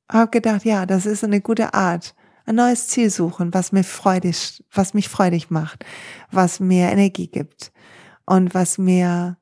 habe 0.09 0.29
gedacht, 0.29 0.65
ja, 0.65 0.85
das 0.85 1.05
ist 1.05 1.23
eine 1.23 1.41
gute 1.41 1.73
Art. 1.73 2.15
Ein 2.45 2.55
neues 2.55 2.87
Ziel 2.87 3.09
suchen, 3.09 3.53
was 3.53 3.71
mir 3.71 3.83
freudig, 3.83 4.63
was 4.71 4.93
mich 4.93 5.09
freudig 5.09 5.49
macht, 5.51 5.85
was 6.31 6.59
mir 6.59 6.89
Energie 6.89 7.27
gibt 7.27 7.71
und 8.31 8.53
was 8.53 8.77
mir 8.77 9.37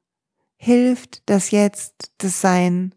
hilft, 0.56 1.22
das 1.30 1.52
jetzt, 1.52 2.12
das 2.18 2.42
Sein 2.42 2.96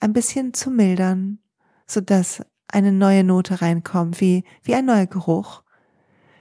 ein 0.00 0.14
bisschen 0.14 0.54
zu 0.54 0.70
mildern, 0.70 1.40
so 1.86 2.00
dass 2.00 2.42
eine 2.66 2.92
neue 2.92 3.24
Note 3.24 3.60
reinkommt, 3.60 4.22
wie, 4.22 4.44
wie 4.62 4.74
ein 4.74 4.86
neuer 4.86 5.04
Geruch. 5.04 5.64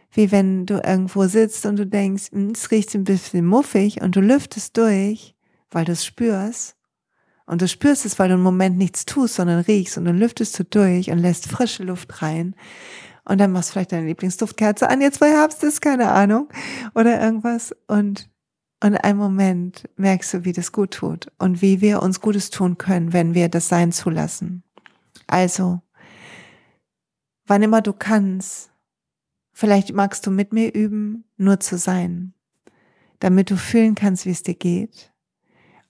Wie 0.10 0.32
wenn 0.32 0.66
du 0.66 0.76
irgendwo 0.76 1.28
sitzt 1.28 1.66
und 1.66 1.78
du 1.78 1.86
denkst, 1.86 2.32
hm, 2.32 2.52
es 2.52 2.72
riecht 2.72 2.96
ein 2.96 3.04
bisschen 3.04 3.46
muffig 3.46 4.02
und 4.02 4.16
du 4.16 4.22
lüftest 4.22 4.78
durch, 4.78 5.36
weil 5.70 5.84
du 5.84 5.92
es 5.92 6.06
spürst. 6.06 6.78
Und 7.46 7.62
du 7.62 7.68
spürst 7.68 8.06
es, 8.06 8.18
weil 8.18 8.30
du 8.30 8.36
im 8.36 8.42
Moment 8.42 8.78
nichts 8.78 9.06
tust, 9.06 9.36
sondern 9.36 9.60
riechst 9.60 9.98
und 9.98 10.06
dann 10.06 10.18
lüftest 10.18 10.58
du 10.60 10.64
durch 10.64 11.12
und 11.12 11.18
lässt 11.18 11.48
frische 11.50 11.84
Luft 11.84 12.22
rein. 12.22 12.56
Und 13.26 13.40
dann 13.40 13.52
machst 13.52 13.70
du 13.70 13.74
vielleicht 13.74 13.92
deine 13.92 14.08
Lieblingsduftkerze 14.08 14.90
an, 14.90 15.02
jetzt 15.02 15.20
bei 15.20 15.30
Herbst 15.30 15.62
ist, 15.66 15.82
keine 15.82 16.10
Ahnung, 16.10 16.48
oder 16.96 17.22
irgendwas. 17.22 17.76
Und, 17.88 18.30
und 18.80 18.94
in 18.94 18.98
einem 18.98 19.18
Moment 19.18 19.90
merkst 19.96 20.34
du, 20.34 20.46
wie 20.46 20.54
das 20.54 20.72
gut 20.72 20.92
tut 20.92 21.32
und 21.40 21.62
wie 21.62 21.82
wir 21.82 22.02
uns 22.04 22.22
Gutes 22.22 22.50
tun 22.50 22.78
können, 22.78 23.12
wenn 23.12 23.34
wir 23.34 23.50
das 23.50 23.70
Sein 23.70 23.92
zulassen. 23.92 24.64
Also, 25.26 25.82
wann 27.48 27.64
immer 27.64 27.82
du 27.82 27.94
kannst, 27.94 28.72
vielleicht 29.52 29.94
magst 29.94 30.28
du 30.28 30.32
mit 30.32 30.54
mir 30.54 30.74
üben, 30.74 31.24
nur 31.38 31.60
zu 31.60 31.78
sein, 31.78 32.34
damit 33.20 33.50
du 33.50 33.58
fühlen 33.58 33.96
kannst, 33.96 34.26
wie 34.26 34.32
es 34.32 34.44
dir 34.44 34.54
geht 34.54 35.12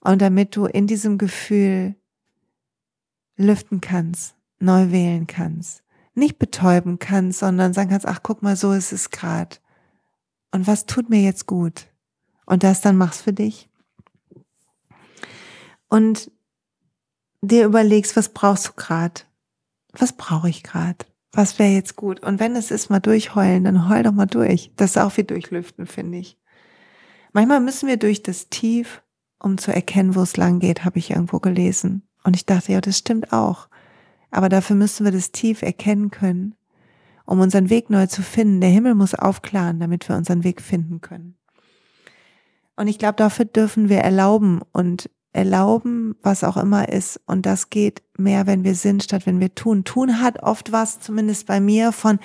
und 0.00 0.22
damit 0.22 0.56
du 0.56 0.64
in 0.64 0.86
diesem 0.86 1.18
Gefühl 1.18 1.94
lüften 3.36 3.82
kannst, 3.82 4.34
neu 4.58 4.90
wählen 4.90 5.26
kannst, 5.26 5.84
nicht 6.14 6.38
betäuben 6.38 6.98
kannst, 6.98 7.40
sondern 7.40 7.74
sagen 7.74 7.90
kannst, 7.90 8.06
ach 8.06 8.20
guck 8.22 8.42
mal, 8.42 8.56
so 8.56 8.72
ist 8.72 8.92
es 8.92 9.10
gerade. 9.10 9.56
Und 10.52 10.66
was 10.66 10.86
tut 10.86 11.10
mir 11.10 11.20
jetzt 11.20 11.46
gut? 11.46 11.88
Und 12.48 12.62
das 12.62 12.80
dann 12.80 12.96
machst 12.96 13.20
für 13.20 13.34
dich. 13.34 13.68
Und 15.88 16.30
dir 17.42 17.66
überlegst, 17.66 18.16
was 18.16 18.30
brauchst 18.30 18.68
du 18.68 18.72
gerade? 18.72 19.20
Was 19.92 20.14
brauche 20.14 20.48
ich 20.48 20.62
gerade? 20.62 21.04
Was 21.32 21.58
wäre 21.58 21.72
jetzt 21.72 21.96
gut? 21.96 22.20
Und 22.20 22.40
wenn 22.40 22.56
es 22.56 22.70
ist, 22.70 22.88
mal 22.88 23.00
durchheulen, 23.00 23.64
dann 23.64 23.90
heul 23.90 24.02
doch 24.02 24.12
mal 24.12 24.24
durch. 24.24 24.72
Das 24.76 24.92
ist 24.92 24.96
auch 24.96 25.14
wie 25.18 25.24
durchlüften, 25.24 25.86
finde 25.86 26.18
ich. 26.18 26.38
Manchmal 27.34 27.60
müssen 27.60 27.86
wir 27.86 27.98
durch 27.98 28.22
das 28.22 28.48
Tief 28.48 29.02
um 29.38 29.58
zu 29.58 29.70
erkennen, 29.70 30.14
wo 30.14 30.22
es 30.22 30.38
lang 30.38 30.58
geht, 30.58 30.86
habe 30.86 30.98
ich 30.98 31.10
irgendwo 31.10 31.38
gelesen. 31.38 32.08
Und 32.24 32.34
ich 32.34 32.46
dachte, 32.46 32.72
ja, 32.72 32.80
das 32.80 32.96
stimmt 32.96 33.32
auch. 33.32 33.68
Aber 34.30 34.48
dafür 34.48 34.74
müssen 34.74 35.04
wir 35.04 35.12
das 35.12 35.32
tief 35.32 35.60
erkennen 35.60 36.10
können, 36.10 36.54
um 37.26 37.40
unseren 37.40 37.68
Weg 37.68 37.90
neu 37.90 38.06
zu 38.06 38.22
finden. 38.22 38.62
Der 38.62 38.70
Himmel 38.70 38.94
muss 38.94 39.14
aufklaren, 39.14 39.80
damit 39.80 40.08
wir 40.08 40.16
unseren 40.16 40.44
Weg 40.44 40.62
finden 40.62 41.02
können. 41.02 41.37
Und 42.78 42.86
ich 42.86 43.00
glaube, 43.00 43.16
dafür 43.16 43.44
dürfen 43.44 43.88
wir 43.88 43.98
erlauben 43.98 44.60
und 44.70 45.10
erlauben, 45.32 46.14
was 46.22 46.44
auch 46.44 46.56
immer 46.56 46.88
ist. 46.88 47.20
Und 47.26 47.44
das 47.44 47.70
geht 47.70 48.02
mehr, 48.16 48.46
wenn 48.46 48.62
wir 48.62 48.76
sind, 48.76 49.02
statt 49.02 49.26
wenn 49.26 49.40
wir 49.40 49.52
tun. 49.52 49.82
Tun 49.82 50.22
hat 50.22 50.44
oft 50.44 50.70
was, 50.70 51.00
zumindest 51.00 51.48
bei 51.48 51.58
mir, 51.58 51.90
von 51.90 52.20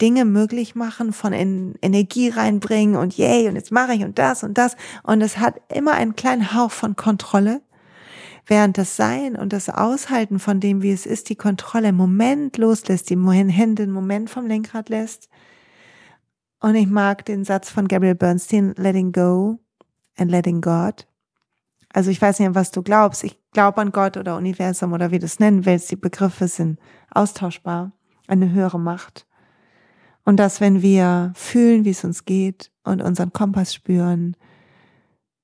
Dinge 0.00 0.24
möglich 0.24 0.76
machen, 0.76 1.12
von 1.12 1.32
Energie 1.32 2.28
reinbringen 2.28 2.94
und 2.94 3.18
yay, 3.18 3.48
und 3.48 3.56
jetzt 3.56 3.72
mache 3.72 3.94
ich 3.94 4.04
und 4.04 4.16
das 4.16 4.44
und 4.44 4.56
das. 4.56 4.76
Und 5.02 5.22
es 5.22 5.38
hat 5.38 5.60
immer 5.74 5.94
einen 5.94 6.14
kleinen 6.14 6.54
Hauch 6.54 6.70
von 6.70 6.94
Kontrolle. 6.94 7.60
Während 8.46 8.78
das 8.78 8.94
Sein 8.94 9.34
und 9.34 9.52
das 9.52 9.68
Aushalten 9.68 10.38
von 10.38 10.60
dem, 10.60 10.82
wie 10.82 10.92
es 10.92 11.04
ist, 11.04 11.30
die 11.30 11.34
Kontrolle 11.34 11.88
im 11.88 11.96
Moment 11.96 12.58
loslässt, 12.58 13.10
die 13.10 13.18
Hände 13.18 13.82
im 13.82 13.90
Moment 13.90 14.30
vom 14.30 14.46
Lenkrad 14.46 14.88
lässt. 14.88 15.28
Und 16.60 16.76
ich 16.76 16.86
mag 16.86 17.24
den 17.24 17.42
Satz 17.42 17.70
von 17.70 17.88
Gabriel 17.88 18.14
Bernstein, 18.14 18.72
letting 18.76 19.10
go 19.10 19.58
and 20.16 20.30
letting 20.30 20.60
God. 20.60 21.06
Also 21.92 22.10
ich 22.10 22.20
weiß 22.20 22.38
nicht, 22.38 22.48
an 22.48 22.54
was 22.54 22.70
du 22.70 22.82
glaubst. 22.82 23.24
Ich 23.24 23.38
glaube 23.52 23.80
an 23.80 23.92
Gott 23.92 24.16
oder 24.16 24.36
Universum 24.36 24.92
oder 24.92 25.10
wie 25.10 25.18
du 25.18 25.24
es 25.24 25.40
nennen 25.40 25.64
willst. 25.64 25.90
Die 25.90 25.96
Begriffe 25.96 26.48
sind 26.48 26.78
austauschbar. 27.10 27.92
Eine 28.26 28.50
höhere 28.50 28.78
Macht. 28.78 29.26
Und 30.24 30.38
dass, 30.38 30.60
wenn 30.60 30.82
wir 30.82 31.32
fühlen, 31.36 31.84
wie 31.84 31.90
es 31.90 32.04
uns 32.04 32.24
geht 32.24 32.72
und 32.82 33.00
unseren 33.00 33.32
Kompass 33.32 33.72
spüren 33.72 34.36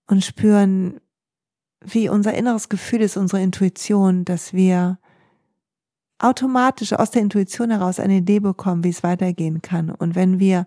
und 0.08 0.24
spüren, 0.24 1.00
wie 1.84 2.08
unser 2.08 2.34
inneres 2.34 2.68
Gefühl 2.68 3.00
ist, 3.00 3.16
unsere 3.16 3.42
Intuition, 3.42 4.24
dass 4.24 4.52
wir 4.52 4.98
automatisch 6.18 6.92
aus 6.92 7.10
der 7.12 7.22
Intuition 7.22 7.70
heraus 7.70 8.00
eine 8.00 8.16
Idee 8.16 8.40
bekommen, 8.40 8.84
wie 8.84 8.90
es 8.90 9.02
weitergehen 9.02 9.62
kann. 9.62 9.90
Und 9.90 10.14
wenn 10.14 10.38
wir 10.38 10.66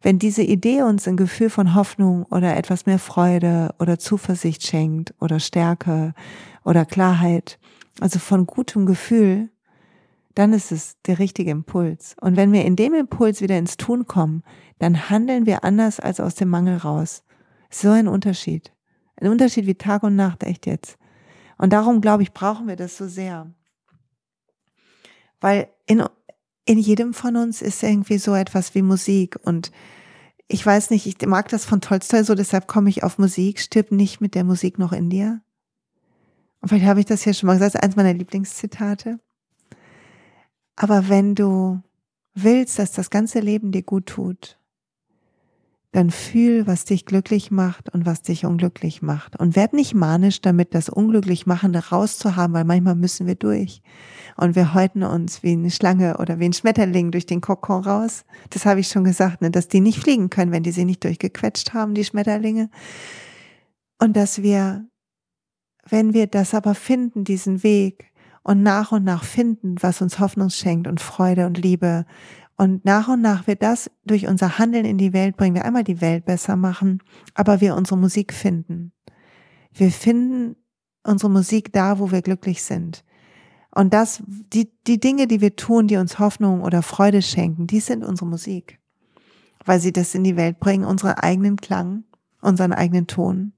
wenn 0.00 0.18
diese 0.18 0.42
Idee 0.42 0.82
uns 0.82 1.08
ein 1.08 1.16
Gefühl 1.16 1.50
von 1.50 1.74
Hoffnung 1.74 2.24
oder 2.24 2.56
etwas 2.56 2.86
mehr 2.86 2.98
Freude 2.98 3.74
oder 3.78 3.98
Zuversicht 3.98 4.64
schenkt 4.64 5.12
oder 5.20 5.40
Stärke 5.40 6.14
oder 6.64 6.84
Klarheit, 6.84 7.58
also 8.00 8.18
von 8.18 8.46
gutem 8.46 8.86
Gefühl, 8.86 9.50
dann 10.34 10.52
ist 10.52 10.70
es 10.70 11.00
der 11.02 11.18
richtige 11.18 11.50
Impuls. 11.50 12.14
Und 12.20 12.36
wenn 12.36 12.52
wir 12.52 12.64
in 12.64 12.76
dem 12.76 12.94
Impuls 12.94 13.40
wieder 13.40 13.58
ins 13.58 13.76
Tun 13.76 14.06
kommen, 14.06 14.44
dann 14.78 15.10
handeln 15.10 15.46
wir 15.46 15.64
anders 15.64 15.98
als 15.98 16.20
aus 16.20 16.36
dem 16.36 16.48
Mangel 16.48 16.76
raus. 16.76 17.24
So 17.70 17.90
ein 17.90 18.06
Unterschied. 18.06 18.72
Ein 19.16 19.32
Unterschied 19.32 19.66
wie 19.66 19.74
Tag 19.74 20.04
und 20.04 20.14
Nacht, 20.14 20.44
echt 20.44 20.66
jetzt. 20.66 20.96
Und 21.56 21.72
darum, 21.72 22.00
glaube 22.00 22.22
ich, 22.22 22.32
brauchen 22.32 22.68
wir 22.68 22.76
das 22.76 22.96
so 22.96 23.08
sehr. 23.08 23.52
Weil 25.40 25.68
in 25.86 26.04
in 26.68 26.78
jedem 26.78 27.14
von 27.14 27.36
uns 27.36 27.62
ist 27.62 27.82
irgendwie 27.82 28.18
so 28.18 28.34
etwas 28.34 28.74
wie 28.74 28.82
Musik 28.82 29.38
und 29.42 29.72
ich 30.48 30.64
weiß 30.64 30.90
nicht, 30.90 31.06
ich 31.06 31.26
mag 31.26 31.48
das 31.48 31.64
von 31.64 31.80
Tolstoi 31.80 32.22
so, 32.22 32.34
deshalb 32.34 32.66
komme 32.66 32.90
ich 32.90 33.02
auf 33.02 33.16
Musik. 33.16 33.58
Stirb 33.58 33.90
nicht 33.90 34.20
mit 34.20 34.34
der 34.34 34.44
Musik 34.44 34.78
noch 34.78 34.92
in 34.92 35.08
dir. 35.08 35.40
Und 36.60 36.68
vielleicht 36.68 36.84
habe 36.84 37.00
ich 37.00 37.06
das 37.06 37.22
hier 37.22 37.32
schon 37.32 37.46
mal 37.46 37.54
gesagt, 37.54 37.74
das 37.74 37.80
ist 37.80 37.84
eins 37.84 37.96
meiner 37.96 38.12
Lieblingszitate. 38.12 39.18
Aber 40.76 41.08
wenn 41.08 41.34
du 41.34 41.80
willst, 42.34 42.78
dass 42.78 42.92
das 42.92 43.08
ganze 43.08 43.40
Leben 43.40 43.72
dir 43.72 43.82
gut 43.82 44.04
tut, 44.04 44.58
dann 45.92 46.10
fühl, 46.10 46.66
was 46.66 46.84
dich 46.84 47.06
glücklich 47.06 47.50
macht 47.50 47.92
und 47.94 48.04
was 48.04 48.20
dich 48.20 48.44
unglücklich 48.44 49.00
macht. 49.00 49.40
Und 49.40 49.56
werd 49.56 49.72
nicht 49.72 49.94
manisch 49.94 50.42
damit, 50.42 50.74
das 50.74 50.90
Unglücklichmachende 50.90 51.88
rauszuhaben, 51.88 52.54
weil 52.54 52.64
manchmal 52.64 52.94
müssen 52.94 53.26
wir 53.26 53.36
durch. 53.36 53.80
Und 54.36 54.54
wir 54.54 54.74
häuten 54.74 55.02
uns 55.02 55.42
wie 55.42 55.52
eine 55.52 55.70
Schlange 55.70 56.18
oder 56.18 56.38
wie 56.38 56.44
ein 56.44 56.52
Schmetterling 56.52 57.10
durch 57.10 57.24
den 57.24 57.40
Kokon 57.40 57.84
raus. 57.84 58.24
Das 58.50 58.66
habe 58.66 58.80
ich 58.80 58.88
schon 58.88 59.04
gesagt, 59.04 59.40
ne, 59.40 59.50
dass 59.50 59.68
die 59.68 59.80
nicht 59.80 59.98
fliegen 59.98 60.28
können, 60.28 60.52
wenn 60.52 60.62
die 60.62 60.72
sie 60.72 60.84
nicht 60.84 61.04
durchgequetscht 61.04 61.72
haben, 61.72 61.94
die 61.94 62.04
Schmetterlinge. 62.04 62.68
Und 63.98 64.14
dass 64.14 64.42
wir, 64.42 64.86
wenn 65.88 66.12
wir 66.12 66.26
das 66.26 66.52
aber 66.52 66.74
finden, 66.74 67.24
diesen 67.24 67.62
Weg, 67.62 68.08
und 68.48 68.62
nach 68.62 68.92
und 68.92 69.04
nach 69.04 69.24
finden, 69.24 69.74
was 69.80 70.00
uns 70.00 70.20
Hoffnung 70.20 70.48
schenkt 70.48 70.86
und 70.86 71.02
Freude 71.02 71.44
und 71.44 71.58
Liebe 71.58 72.06
und 72.58 72.84
nach 72.84 73.06
und 73.06 73.22
nach 73.22 73.46
wird 73.46 73.62
das 73.62 73.88
durch 74.04 74.26
unser 74.26 74.58
Handeln 74.58 74.84
in 74.84 74.98
die 74.98 75.12
Welt 75.12 75.36
bringen, 75.36 75.54
wir 75.54 75.64
einmal 75.64 75.84
die 75.84 76.00
Welt 76.00 76.24
besser 76.24 76.56
machen, 76.56 77.00
aber 77.34 77.60
wir 77.60 77.76
unsere 77.76 77.96
Musik 77.96 78.34
finden. 78.34 78.92
Wir 79.72 79.92
finden 79.92 80.56
unsere 81.04 81.30
Musik 81.30 81.72
da, 81.72 82.00
wo 82.00 82.10
wir 82.10 82.20
glücklich 82.20 82.64
sind. 82.64 83.04
Und 83.70 83.94
das, 83.94 84.24
die, 84.26 84.72
die 84.88 84.98
Dinge, 84.98 85.28
die 85.28 85.40
wir 85.40 85.54
tun, 85.54 85.86
die 85.86 85.98
uns 85.98 86.18
Hoffnung 86.18 86.62
oder 86.62 86.82
Freude 86.82 87.22
schenken, 87.22 87.68
die 87.68 87.78
sind 87.78 88.04
unsere 88.04 88.28
Musik. 88.28 88.80
Weil 89.64 89.78
sie 89.78 89.92
das 89.92 90.16
in 90.16 90.24
die 90.24 90.36
Welt 90.36 90.58
bringen, 90.58 90.84
unseren 90.84 91.12
eigenen 91.12 91.56
Klang, 91.58 92.02
unseren 92.40 92.72
eigenen 92.72 93.06
Ton. 93.06 93.52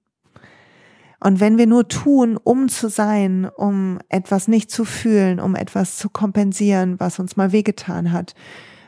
Und 1.21 1.41
wenn 1.41 1.57
wir 1.57 1.67
nur 1.67 1.89
tun, 1.89 2.37
um 2.37 2.69
zu 2.69 2.91
sein, 2.91 3.49
um 3.49 3.99
etwas 4.11 4.47
nicht 4.47 4.71
zu 4.71 4.85
fühlen, 4.85 5.41
um 5.41 5.55
etwas 5.55 5.97
zu 5.97 6.11
kompensieren, 6.11 7.01
was 7.01 7.19
uns 7.19 7.37
mal 7.37 7.53
wehgetan 7.53 8.13
hat, 8.13 8.35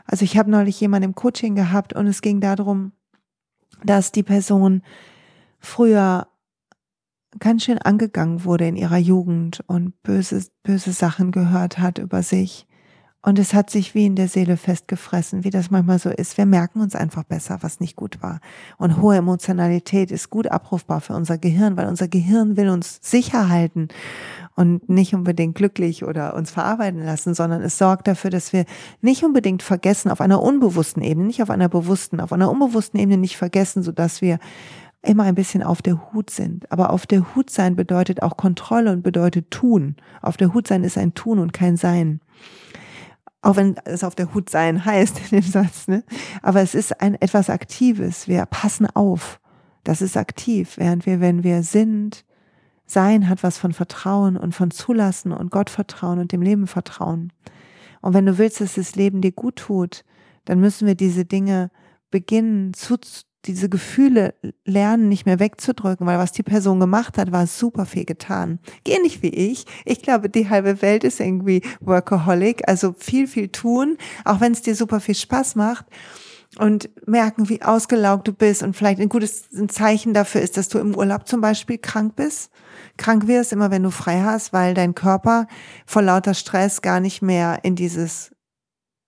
also 0.04 0.24
ich 0.24 0.36
habe 0.36 0.50
neulich 0.50 0.80
jemanden 0.80 1.10
im 1.10 1.14
Coaching 1.14 1.54
gehabt 1.54 1.92
und 1.92 2.06
es 2.06 2.22
ging 2.22 2.40
darum, 2.40 2.92
dass 3.84 4.12
die 4.12 4.22
Person 4.22 4.82
früher 5.58 6.28
ganz 7.38 7.64
schön 7.64 7.78
angegangen 7.78 8.44
wurde 8.44 8.66
in 8.66 8.76
ihrer 8.76 8.98
Jugend 8.98 9.62
und 9.66 10.00
böse, 10.02 10.44
böse 10.62 10.92
Sachen 10.92 11.32
gehört 11.32 11.78
hat 11.78 11.98
über 11.98 12.22
sich. 12.22 12.66
Und 13.24 13.38
es 13.38 13.54
hat 13.54 13.70
sich 13.70 13.94
wie 13.94 14.04
in 14.04 14.16
der 14.16 14.26
Seele 14.26 14.56
festgefressen, 14.56 15.44
wie 15.44 15.50
das 15.50 15.70
manchmal 15.70 16.00
so 16.00 16.10
ist. 16.10 16.36
Wir 16.36 16.44
merken 16.44 16.80
uns 16.80 16.96
einfach 16.96 17.22
besser, 17.22 17.58
was 17.60 17.78
nicht 17.78 17.94
gut 17.94 18.20
war. 18.20 18.40
Und 18.78 19.00
hohe 19.00 19.16
Emotionalität 19.16 20.10
ist 20.10 20.28
gut 20.28 20.48
abrufbar 20.48 21.00
für 21.00 21.14
unser 21.14 21.38
Gehirn, 21.38 21.76
weil 21.76 21.86
unser 21.86 22.08
Gehirn 22.08 22.56
will 22.56 22.68
uns 22.68 22.98
sicher 23.00 23.48
halten 23.48 23.86
und 24.54 24.88
nicht 24.88 25.14
unbedingt 25.14 25.54
glücklich 25.54 26.04
oder 26.04 26.34
uns 26.34 26.50
verarbeiten 26.50 27.04
lassen, 27.04 27.34
sondern 27.34 27.62
es 27.62 27.78
sorgt 27.78 28.06
dafür, 28.06 28.30
dass 28.30 28.52
wir 28.52 28.64
nicht 29.00 29.24
unbedingt 29.24 29.62
vergessen 29.62 30.10
auf 30.10 30.20
einer 30.20 30.42
unbewussten 30.42 31.02
Ebene, 31.02 31.26
nicht 31.26 31.42
auf 31.42 31.50
einer 31.50 31.68
bewussten, 31.68 32.20
auf 32.20 32.32
einer 32.32 32.50
unbewussten 32.50 33.00
Ebene 33.00 33.18
nicht 33.18 33.36
vergessen, 33.36 33.82
so 33.82 33.92
dass 33.92 34.20
wir 34.20 34.38
immer 35.02 35.24
ein 35.24 35.34
bisschen 35.34 35.62
auf 35.62 35.82
der 35.82 36.12
Hut 36.12 36.30
sind. 36.30 36.70
Aber 36.70 36.90
auf 36.90 37.06
der 37.06 37.34
Hut 37.34 37.50
sein 37.50 37.76
bedeutet 37.76 38.22
auch 38.22 38.36
Kontrolle 38.36 38.92
und 38.92 39.02
bedeutet 39.02 39.50
tun. 39.50 39.96
Auf 40.20 40.36
der 40.36 40.54
Hut 40.54 40.68
sein 40.68 40.84
ist 40.84 40.96
ein 40.96 41.14
Tun 41.14 41.38
und 41.38 41.52
kein 41.52 41.76
Sein. 41.76 42.20
Auch 43.40 43.56
wenn 43.56 43.76
es 43.84 44.04
auf 44.04 44.14
der 44.14 44.32
Hut 44.34 44.48
sein 44.48 44.84
heißt 44.84 45.20
in 45.30 45.40
dem 45.40 45.50
Satz, 45.50 45.88
ne? 45.88 46.04
Aber 46.42 46.60
es 46.60 46.76
ist 46.76 47.00
ein 47.00 47.20
etwas 47.20 47.50
Aktives. 47.50 48.28
Wir 48.28 48.46
passen 48.46 48.86
auf. 48.86 49.40
Das 49.82 50.00
ist 50.00 50.16
aktiv. 50.16 50.74
Während 50.76 51.06
wir, 51.06 51.20
wenn 51.20 51.42
wir 51.42 51.64
sind, 51.64 52.24
sein 52.86 53.28
hat 53.28 53.42
was 53.42 53.58
von 53.58 53.72
Vertrauen 53.72 54.36
und 54.36 54.54
von 54.54 54.70
Zulassen 54.70 55.32
und 55.32 55.50
Gott 55.50 55.70
vertrauen 55.70 56.18
und 56.18 56.32
dem 56.32 56.42
Leben 56.42 56.66
vertrauen. 56.66 57.32
Und 58.00 58.14
wenn 58.14 58.26
du 58.26 58.38
willst, 58.38 58.60
dass 58.60 58.74
das 58.74 58.96
Leben 58.96 59.20
dir 59.20 59.32
gut 59.32 59.56
tut, 59.56 60.04
dann 60.44 60.60
müssen 60.60 60.86
wir 60.86 60.94
diese 60.94 61.24
Dinge 61.24 61.70
beginnen 62.10 62.74
zu, 62.74 62.98
diese 63.44 63.68
Gefühle 63.68 64.34
lernen, 64.64 65.08
nicht 65.08 65.26
mehr 65.26 65.40
wegzudrücken, 65.40 66.06
weil 66.06 66.18
was 66.18 66.32
die 66.32 66.42
Person 66.42 66.78
gemacht 66.78 67.18
hat, 67.18 67.32
war 67.32 67.46
super 67.46 67.86
viel 67.86 68.04
getan. 68.04 68.60
Geh 68.84 68.98
nicht 69.00 69.22
wie 69.22 69.28
ich. 69.28 69.64
Ich 69.84 70.02
glaube, 70.02 70.28
die 70.28 70.48
halbe 70.48 70.82
Welt 70.82 71.04
ist 71.04 71.20
irgendwie 71.20 71.62
Workaholic, 71.80 72.68
also 72.68 72.94
viel, 72.96 73.26
viel 73.26 73.48
tun, 73.48 73.96
auch 74.24 74.40
wenn 74.40 74.52
es 74.52 74.62
dir 74.62 74.76
super 74.76 75.00
viel 75.00 75.14
Spaß 75.14 75.56
macht 75.56 75.86
und 76.58 76.90
merken, 77.06 77.48
wie 77.48 77.62
ausgelaugt 77.62 78.28
du 78.28 78.32
bist 78.32 78.62
und 78.62 78.76
vielleicht 78.76 79.00
ein 79.00 79.08
gutes 79.08 79.48
Zeichen 79.68 80.14
dafür 80.14 80.42
ist, 80.42 80.56
dass 80.56 80.68
du 80.68 80.78
im 80.78 80.94
Urlaub 80.94 81.26
zum 81.26 81.40
Beispiel 81.40 81.78
krank 81.78 82.14
bist. 82.14 82.50
Krank 82.96 83.26
wirst 83.26 83.52
immer, 83.52 83.70
wenn 83.70 83.82
du 83.82 83.90
frei 83.90 84.22
hast, 84.22 84.52
weil 84.52 84.74
dein 84.74 84.94
Körper 84.94 85.46
vor 85.86 86.02
lauter 86.02 86.34
Stress 86.34 86.82
gar 86.82 87.00
nicht 87.00 87.22
mehr 87.22 87.60
in 87.62 87.76
dieses 87.76 88.32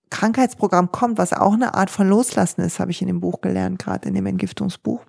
Krankheitsprogramm 0.09 0.91
kommt, 0.91 1.17
was 1.17 1.33
auch 1.33 1.53
eine 1.53 1.73
Art 1.73 1.89
von 1.89 2.07
Loslassen 2.07 2.61
ist, 2.61 2.79
habe 2.79 2.91
ich 2.91 3.01
in 3.01 3.07
dem 3.07 3.19
Buch 3.19 3.41
gelernt, 3.41 3.79
gerade 3.79 4.07
in 4.07 4.15
dem 4.15 4.25
Entgiftungsbuch. 4.25 5.01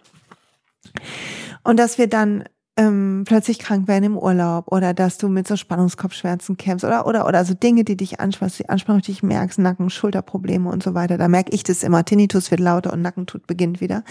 Und 1.62 1.78
dass 1.78 1.98
wir 1.98 2.08
dann 2.08 2.44
ähm, 2.78 3.24
plötzlich 3.26 3.58
krank 3.58 3.88
werden 3.88 4.04
im 4.04 4.18
Urlaub 4.18 4.70
oder 4.70 4.92
dass 4.92 5.16
du 5.16 5.28
mit 5.28 5.48
so 5.48 5.56
Spannungskopfschmerzen 5.56 6.56
kämpfst 6.58 6.84
oder 6.84 7.06
oder 7.06 7.26
oder 7.26 7.44
so 7.44 7.54
Dinge, 7.54 7.84
die 7.84 7.96
dich 7.96 8.20
anspannen, 8.20 8.52
die 8.58 8.68
Anspannung 8.68 9.00
dich 9.00 9.22
merkst, 9.22 9.58
Nacken, 9.58 9.88
Schulterprobleme 9.88 10.68
und 10.68 10.82
so 10.82 10.94
weiter. 10.94 11.16
Da 11.16 11.28
merke 11.28 11.52
ich 11.52 11.62
das 11.62 11.82
immer. 11.82 12.04
Tinnitus 12.04 12.50
wird 12.50 12.60
lauter 12.60 12.92
und 12.92 13.00
Nackentut 13.00 13.46
beginnt 13.46 13.80
wieder. 13.80 14.04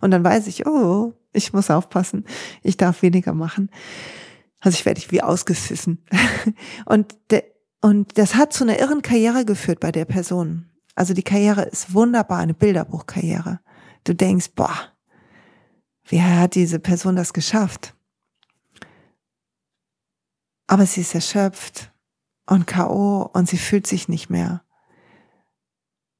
Und 0.00 0.10
dann 0.10 0.24
weiß 0.24 0.48
ich, 0.48 0.66
oh, 0.66 1.14
ich 1.32 1.52
muss 1.52 1.70
aufpassen. 1.70 2.24
Ich 2.62 2.76
darf 2.76 3.02
weniger 3.02 3.34
machen. 3.34 3.70
Also 4.60 4.76
ich 4.76 4.86
werde 4.86 5.00
wie 5.10 5.22
ausgepfiffen. 5.22 6.02
Und 6.86 7.14
der, 7.30 7.44
und 7.80 8.18
das 8.18 8.34
hat 8.34 8.52
zu 8.52 8.64
einer 8.64 8.80
irren 8.80 9.02
Karriere 9.02 9.44
geführt 9.44 9.78
bei 9.78 9.92
der 9.92 10.04
Person. 10.04 10.66
Also 10.96 11.14
die 11.14 11.22
Karriere 11.22 11.62
ist 11.62 11.94
wunderbar, 11.94 12.38
eine 12.38 12.54
Bilderbuchkarriere. 12.54 13.60
Du 14.02 14.16
denkst, 14.16 14.48
boah, 14.56 14.74
wie 16.08 16.20
hat 16.20 16.56
diese 16.56 16.80
Person 16.80 17.14
das 17.14 17.32
geschafft? 17.32 17.94
Aber 20.68 20.86
sie 20.86 21.00
ist 21.00 21.14
erschöpft 21.14 21.92
und 22.46 22.66
KO 22.66 23.28
und 23.32 23.48
sie 23.48 23.56
fühlt 23.56 23.86
sich 23.86 24.06
nicht 24.08 24.30
mehr. 24.30 24.62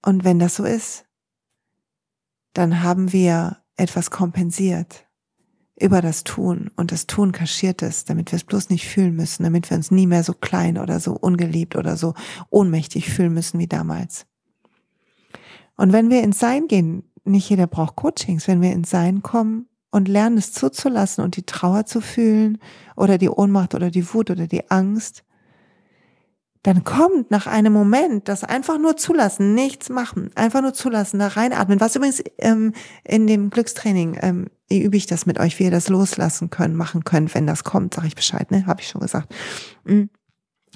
Und 0.05 0.25
wenn 0.25 0.39
das 0.39 0.57
so 0.57 0.65
ist, 0.65 1.05
dann 2.55 2.83
haben 2.83 3.13
wir 3.13 3.59
etwas 3.77 4.11
kompensiert 4.11 5.07
über 5.79 6.03
das 6.03 6.25
Tun 6.25 6.71
und 6.77 6.91
das 6.91 7.07
Tun 7.07 7.31
kaschiert 7.31 7.83
es, 7.83 8.05
damit 8.05 8.33
wir 8.33 8.37
es 8.37 8.45
bloß 8.45 8.71
nicht 8.71 8.89
fühlen 8.89 9.15
müssen, 9.15 9.45
damit 9.45 9.71
wir 9.71 9.77
uns 9.77 9.91
nie 9.91 10.07
mehr 10.07 10.25
so 10.25 10.33
klein 10.33 10.79
oder 10.79 10.99
so 10.99 11.13
ungeliebt 11.13 11.77
oder 11.77 11.97
so 11.97 12.15
ohnmächtig 12.51 13.11
fühlen 13.11 13.35
müssen 13.35 13.61
wie 13.61 13.69
damals. 13.69 14.27
Und 15.77 15.93
wenn 15.93 16.11
wir 16.11 16.23
ins 16.23 16.39
Sein 16.41 16.67
gehen, 16.67 17.05
nicht 17.25 17.49
jeder 17.51 17.67
braucht 17.67 17.97
Coachings, 17.97 18.49
wenn 18.49 18.63
wir 18.63 18.73
ins 18.73 18.91
Sein 18.91 19.23
kommen 19.23 19.68
und 19.91 20.09
lernen 20.09 20.39
es 20.39 20.53
zuzulassen 20.53 21.25
und 21.25 21.37
die 21.37 21.45
Trauer 21.45 21.87
zu 21.87 22.01
fühlen 22.01 22.59
oder 22.97 23.19
die 23.19 23.31
Ohnmacht 23.31 23.75
oder 23.75 23.91
die 23.91 24.13
Wut 24.13 24.31
oder 24.31 24.47
die 24.47 24.71
Angst, 24.71 25.25
dann 26.63 26.85
kommt 26.85 27.31
nach 27.31 27.47
einem 27.47 27.73
Moment 27.73 28.29
das 28.29 28.45
einfach 28.45 28.79
nur 28.79 28.97
zulassen, 28.97 29.55
nichts 29.55 29.89
machen, 29.89 30.31
einfach 30.35 30.61
nur 30.61 30.75
zulassen, 30.75 31.19
da 31.19 31.29
reinatmen. 31.29 31.81
Was 31.81 31.97
übrigens 31.97 32.23
ähm, 32.39 32.73
in 33.05 33.27
dem 33.27 33.51
Glückstraining 33.51 34.19
ähm, 34.21 34.47
übe 34.71 34.97
ich 34.97 35.07
das 35.07 35.25
mit 35.25 35.39
euch, 35.39 35.59
wie 35.59 35.65
ihr 35.65 35.71
das 35.71 35.89
loslassen 35.89 36.51
können, 36.51 36.75
machen 36.75 37.05
könnt, 37.05 37.35
wenn 37.35 37.47
das 37.47 37.65
kommt, 37.65 37.95
sage 37.95 38.09
ich 38.09 38.17
Bescheid, 38.17 38.51
ne? 38.51 38.67
Habe 38.67 38.83
ich 38.83 38.89
schon 38.89 39.01
gesagt. 39.01 39.35
Mhm. 39.85 40.11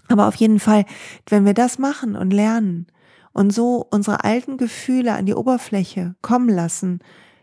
Aber 0.09 0.29
auf 0.29 0.35
jeden 0.37 0.61
Fall, 0.61 0.85
wenn 1.29 1.45
wir 1.45 1.55
das 1.55 1.79
machen 1.79 2.17
und 2.17 2.33
lernen 2.33 2.87
und 3.33 3.53
so 3.53 3.87
unsere 3.91 4.25
alten 4.25 4.57
Gefühle 4.57 5.13
an 5.13 5.27
die 5.27 5.35
Oberfläche 5.35 6.15
kommen 6.23 6.49
lassen, 6.49 7.01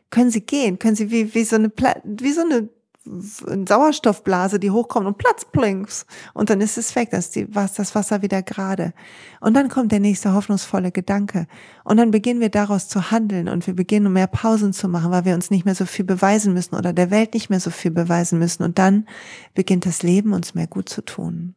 können 0.10 0.32
sie 0.32 0.46
gehen, 0.46 0.80
können 0.80 0.96
sie 0.96 1.12
wie, 1.12 1.34
wie 1.34 1.44
so 1.44 1.56
eine, 1.56 1.72
wie 2.04 2.32
so 2.32 2.42
eine 2.42 2.70
Sauerstoffblase, 3.06 4.60
die 4.60 4.72
hochkommt 4.72 5.08
und 5.08 5.18
Platz 5.18 5.46
plinks. 5.52 6.06
Und 6.34 6.50
dann 6.50 6.62
ist 6.62 6.78
es 6.78 6.96
weg, 6.96 7.12
ist 7.14 7.36
die, 7.36 7.54
was, 7.56 7.74
das 7.74 7.96
Wasser 7.96 8.22
wieder 8.22 8.44
gerade. 8.44 8.94
Und 9.40 9.56
dann 9.56 9.70
kommt 9.70 9.92
der 9.92 10.00
nächste 10.00 10.34
hoffnungsvolle 10.34 10.92
Gedanke. 10.92 11.48
Und 11.84 11.98
dann 11.98 12.12
beginnen 12.12 12.40
wir 12.40 12.50
daraus 12.50 12.88
zu 12.88 13.10
handeln 13.10 13.50
und 13.50 13.66
wir 13.66 13.74
beginnen 13.74 14.14
mehr 14.14 14.28
Pausen 14.28 14.74
zu 14.74 14.88
machen, 14.88 15.12
weil 15.12 15.26
wir 15.26 15.34
uns 15.34 15.50
nicht 15.50 15.66
mehr 15.66 15.76
so 15.76 15.86
viel 15.86 16.06
beweisen 16.06 16.54
müssen 16.54 16.76
oder 16.76 16.94
der 16.94 17.10
Welt 17.10 17.34
nicht 17.34 17.50
mehr 17.50 17.60
so 17.60 17.72
viel 17.72 17.92
beweisen 17.92 18.38
müssen. 18.38 18.64
Und 18.64 18.78
dann 18.78 19.08
beginnt 19.56 19.86
das 19.86 20.04
Leben 20.04 20.34
uns 20.34 20.54
mehr 20.54 20.68
gut 20.68 20.90
zu 20.90 21.02
tun. 21.02 21.56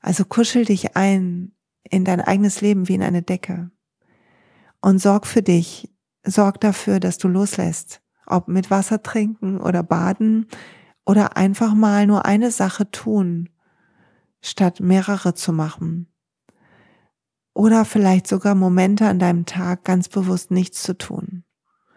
Also 0.00 0.24
kuschel 0.24 0.64
dich 0.64 0.96
ein 0.96 1.52
in 1.90 2.04
dein 2.04 2.20
eigenes 2.20 2.60
Leben 2.60 2.88
wie 2.88 2.94
in 2.94 3.02
eine 3.02 3.22
Decke 3.22 3.70
und 4.80 4.98
sorg 4.98 5.26
für 5.26 5.42
dich, 5.42 5.91
sorg 6.24 6.60
dafür, 6.60 7.00
dass 7.00 7.18
du 7.18 7.28
loslässt 7.28 8.02
ob 8.26 8.48
mit 8.48 8.70
Wasser 8.70 9.02
trinken 9.02 9.60
oder 9.60 9.82
baden 9.82 10.46
oder 11.04 11.36
einfach 11.36 11.74
mal 11.74 12.06
nur 12.06 12.24
eine 12.24 12.50
Sache 12.50 12.90
tun, 12.90 13.48
statt 14.40 14.80
mehrere 14.80 15.34
zu 15.34 15.52
machen. 15.52 16.08
Oder 17.54 17.84
vielleicht 17.84 18.26
sogar 18.26 18.54
Momente 18.54 19.06
an 19.06 19.18
deinem 19.18 19.44
Tag 19.44 19.84
ganz 19.84 20.08
bewusst 20.08 20.50
nichts 20.50 20.82
zu 20.82 20.96
tun. 20.96 21.44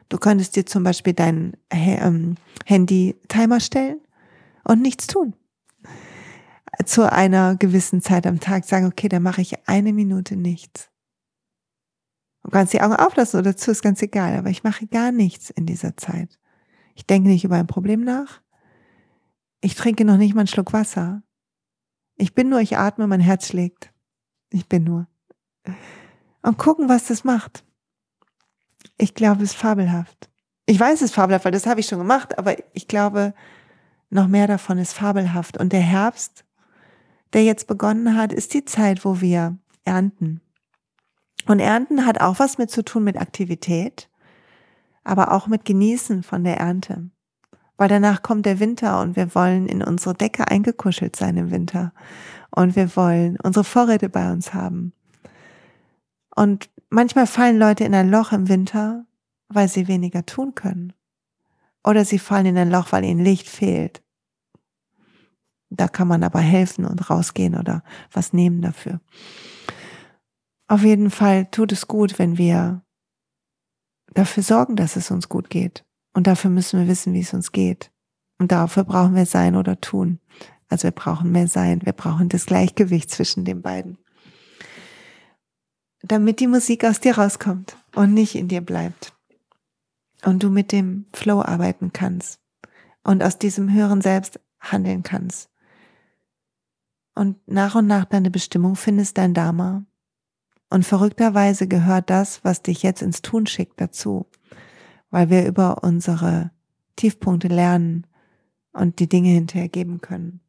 Du 0.10 0.18
könntest 0.18 0.56
dir 0.56 0.66
zum 0.66 0.84
Beispiel 0.84 1.14
dein 1.14 1.56
ähm, 1.70 2.36
Handy-Timer 2.66 3.60
stellen 3.60 4.02
und 4.64 4.82
nichts 4.82 5.08
tun. 5.08 5.34
Zu 6.86 7.10
einer 7.10 7.56
gewissen 7.56 8.02
Zeit 8.02 8.28
am 8.28 8.40
Tag 8.40 8.66
sagen, 8.66 8.86
okay, 8.86 9.08
dann 9.08 9.24
mache 9.24 9.42
ich 9.42 9.68
eine 9.68 9.94
Minute 9.94 10.36
nichts. 10.36 10.90
Du 12.46 12.52
kannst 12.52 12.74
die 12.74 12.82
Augen 12.82 12.96
auflassen 12.96 13.40
oder 13.40 13.58
zu, 13.58 13.72
ist 13.72 13.82
ganz 13.82 14.04
egal, 14.04 14.38
aber 14.38 14.52
ich 14.52 14.64
mache 14.64 14.86
gar 14.86 15.12
nichts 15.12 15.50
in 15.50 15.66
dieser 15.66 15.98
Zeit. 15.98 16.40
Ich 16.94 17.08
denke 17.08 17.28
nicht 17.28 17.44
über 17.44 17.56
ein 17.56 17.66
Problem 17.66 18.02
nach. 18.02 18.40
Ich 19.62 19.74
trinke 19.74 20.06
noch 20.06 20.18
nicht 20.18 20.36
mal 20.36 20.42
einen 20.42 20.48
Schluck 20.48 20.72
Wasser. 20.72 21.24
Ich 22.18 22.36
bin 22.36 22.50
nur, 22.50 22.60
ich 22.60 22.78
atme, 22.78 23.08
mein 23.08 23.20
Herz 23.20 23.48
schlägt. 23.48 23.92
Ich 24.52 24.70
bin 24.70 24.84
nur. 24.84 25.08
Und 26.44 26.60
gucken, 26.60 26.88
was 26.88 27.08
das 27.08 27.24
macht. 27.24 27.66
Ich 29.00 29.16
glaube, 29.16 29.42
es 29.42 29.54
ist 29.54 29.58
fabelhaft. 29.58 30.30
Ich 30.68 30.80
weiß, 30.80 31.02
es 31.02 31.10
ist 31.10 31.16
fabelhaft, 31.16 31.46
weil 31.46 31.52
das 31.52 31.66
habe 31.66 31.80
ich 31.80 31.88
schon 31.88 31.98
gemacht, 31.98 32.38
aber 32.38 32.58
ich 32.76 32.88
glaube, 32.88 33.34
noch 34.12 34.28
mehr 34.28 34.46
davon 34.46 34.78
ist 34.78 34.94
fabelhaft. 34.94 35.58
Und 35.58 35.74
der 35.74 35.82
Herbst, 35.82 36.46
der 37.34 37.44
jetzt 37.44 37.66
begonnen 37.66 38.16
hat, 38.16 38.32
ist 38.32 38.54
die 38.54 38.66
Zeit, 38.66 39.04
wo 39.04 39.20
wir 39.20 39.58
ernten. 39.84 40.42
Und 41.48 41.60
Ernten 41.60 42.06
hat 42.06 42.22
auch 42.22 42.40
was 42.40 42.58
mit 42.58 42.72
zu 42.72 42.84
tun 42.84 43.04
mit 43.04 43.18
Aktivität, 43.18 44.10
aber 45.04 45.32
auch 45.32 45.48
mit 45.48 45.66
Genießen 45.66 46.24
von 46.24 46.44
der 46.44 46.58
Ernte. 46.58 47.10
Weil 47.78 47.90
danach 47.90 48.22
kommt 48.22 48.46
der 48.46 48.60
Winter 48.60 49.02
und 49.02 49.16
wir 49.16 49.36
wollen 49.36 49.68
in 49.68 49.84
unsere 49.84 50.16
Decke 50.16 50.48
eingekuschelt 50.48 51.16
sein 51.16 51.38
im 51.38 51.52
Winter. 51.52 51.94
Und 52.50 52.76
wir 52.76 52.96
wollen 52.96 53.38
unsere 53.44 53.66
Vorräte 53.66 54.10
bei 54.10 54.32
uns 54.32 54.54
haben. 54.54 54.94
Und 56.36 56.70
manchmal 56.90 57.28
fallen 57.28 57.60
Leute 57.60 57.84
in 57.84 57.94
ein 57.94 58.10
Loch 58.10 58.32
im 58.32 58.48
Winter, 58.48 59.06
weil 59.50 59.68
sie 59.68 59.88
weniger 59.88 60.26
tun 60.26 60.56
können. 60.56 60.94
Oder 61.84 62.06
sie 62.06 62.20
fallen 62.20 62.48
in 62.48 62.58
ein 62.58 62.72
Loch, 62.72 62.92
weil 62.92 63.04
ihnen 63.04 63.24
Licht 63.24 63.48
fehlt. 63.48 64.02
Da 65.70 65.88
kann 65.88 66.08
man 66.08 66.24
aber 66.24 66.40
helfen 66.40 66.86
und 66.86 67.10
rausgehen 67.10 67.56
oder 67.56 67.84
was 68.12 68.34
nehmen 68.34 68.62
dafür. 68.62 69.02
Auf 70.68 70.84
jeden 70.84 71.12
Fall 71.12 71.46
tut 71.52 71.72
es 71.72 71.88
gut, 71.88 72.18
wenn 72.18 72.38
wir 72.38 72.84
dafür 74.14 74.44
sorgen, 74.44 74.76
dass 74.76 74.96
es 74.96 75.12
uns 75.12 75.30
gut 75.30 75.50
geht. 75.50 75.86
Und 76.14 76.28
dafür 76.28 76.50
müssen 76.50 76.80
wir 76.80 76.88
wissen, 76.88 77.14
wie 77.14 77.20
es 77.20 77.34
uns 77.34 77.52
geht. 77.52 77.92
Und 78.40 78.52
dafür 78.52 78.84
brauchen 78.84 79.16
wir 79.16 79.26
sein 79.26 79.56
oder 79.56 79.80
tun. 79.80 80.20
Also 80.70 80.86
wir 80.86 80.92
brauchen 80.92 81.32
mehr 81.32 81.48
sein. 81.48 81.82
Wir 81.84 81.94
brauchen 81.94 82.30
das 82.30 82.46
Gleichgewicht 82.46 83.12
zwischen 83.12 83.46
den 83.46 83.62
beiden. 83.62 83.98
Damit 86.02 86.40
die 86.40 86.48
Musik 86.48 86.84
aus 86.86 87.00
dir 87.00 87.18
rauskommt 87.18 87.78
und 87.94 88.14
nicht 88.14 88.36
in 88.36 88.48
dir 88.48 88.62
bleibt. 88.62 89.14
Und 90.24 90.42
du 90.44 90.50
mit 90.50 90.72
dem 90.72 91.06
Flow 91.14 91.42
arbeiten 91.42 91.94
kannst. 91.94 92.40
Und 93.04 93.24
aus 93.24 93.38
diesem 93.38 93.72
höheren 93.72 94.02
Selbst 94.02 94.40
handeln 94.60 95.04
kannst. 95.04 95.50
und 97.16 97.38
nach 97.48 97.76
und 97.76 97.88
nach 97.88 98.06
deine 98.06 98.30
Bestimmung 98.30 98.76
findest, 98.76 99.18
dein 99.18 99.34
Dharma. 99.34 99.86
Und 100.76 100.84
verrückterweise 100.84 101.70
gehört 101.70 102.10
das, 102.10 102.44
was 102.44 102.62
dich 102.62 102.84
jetzt 102.84 103.02
ins 103.02 103.22
Tun 103.22 103.48
schickt, 103.48 103.80
dazu, 103.80 104.26
weil 105.10 105.30
wir 105.30 105.48
über 105.48 105.86
unsere 105.86 106.52
Tiefpunkte 106.98 107.48
lernen 107.48 108.06
und 108.74 109.00
die 109.00 109.08
Dinge 109.08 109.30
hinterher 109.30 109.70
geben 109.70 110.02
können. 110.02 110.42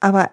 Aber 0.00 0.30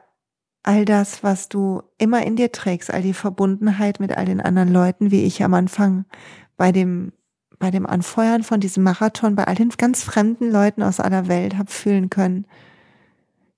all 0.63 0.85
das, 0.85 1.21
was 1.21 1.49
du 1.49 1.83
immer 1.97 2.25
in 2.25 2.37
dir 2.37 2.53
trägst, 2.53 2.93
all 2.93 3.01
die 3.01 3.11
Verbundenheit 3.13 3.99
mit 3.99 4.15
all 4.15 4.23
den 4.23 4.39
anderen 4.39 4.71
Leuten, 4.71 5.11
wie 5.11 5.23
ich 5.23 5.43
am 5.43 5.53
Anfang 5.53 6.05
bei 6.55 6.71
dem 6.71 7.11
bei 7.59 7.71
dem 7.71 7.85
Anfeuern 7.85 8.43
von 8.43 8.61
diesem 8.61 8.83
Marathon 8.83 9.35
bei 9.35 9.43
all 9.43 9.55
den 9.55 9.67
ganz 9.71 10.01
fremden 10.01 10.49
Leuten 10.49 10.81
aus 10.81 11.01
aller 11.01 11.27
Welt 11.27 11.57
habe 11.57 11.69
fühlen 11.69 12.09
können. 12.09 12.47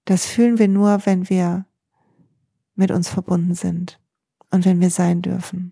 Das 0.05 0.25
fühlen 0.25 0.57
wir 0.57 0.69
nur, 0.69 1.05
wenn 1.05 1.29
wir 1.29 1.67
mit 2.81 2.89
uns 2.89 3.09
verbunden 3.09 3.53
sind 3.53 3.99
und 4.49 4.65
wenn 4.65 4.81
wir 4.81 4.89
sein 4.89 5.21
dürfen. 5.21 5.71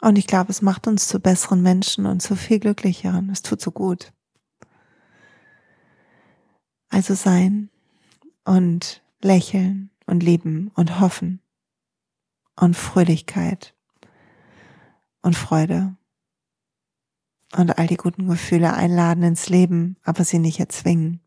Und 0.00 0.16
ich 0.16 0.26
glaube, 0.26 0.50
es 0.50 0.62
macht 0.62 0.86
uns 0.86 1.08
zu 1.08 1.20
besseren 1.20 1.60
Menschen 1.60 2.06
und 2.06 2.22
zu 2.22 2.36
viel 2.36 2.58
glücklicheren. 2.58 3.28
Es 3.28 3.42
tut 3.42 3.60
so 3.60 3.70
gut. 3.70 4.14
Also 6.88 7.14
sein 7.14 7.68
und 8.44 9.02
lächeln 9.20 9.90
und 10.06 10.22
lieben 10.22 10.70
und 10.74 11.00
hoffen 11.00 11.42
und 12.54 12.76
Fröhlichkeit 12.76 13.74
und 15.20 15.36
Freude 15.36 15.96
und 17.54 17.78
all 17.78 17.88
die 17.88 17.98
guten 17.98 18.26
Gefühle 18.26 18.72
einladen 18.72 19.22
ins 19.22 19.50
Leben, 19.50 19.96
aber 20.02 20.24
sie 20.24 20.38
nicht 20.38 20.60
erzwingen. 20.60 21.20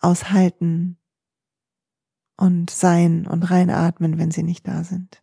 Aushalten 0.00 0.98
und 2.36 2.70
sein 2.70 3.26
und 3.26 3.50
reinatmen, 3.50 4.18
wenn 4.18 4.30
sie 4.30 4.42
nicht 4.42 4.66
da 4.66 4.84
sind. 4.84 5.22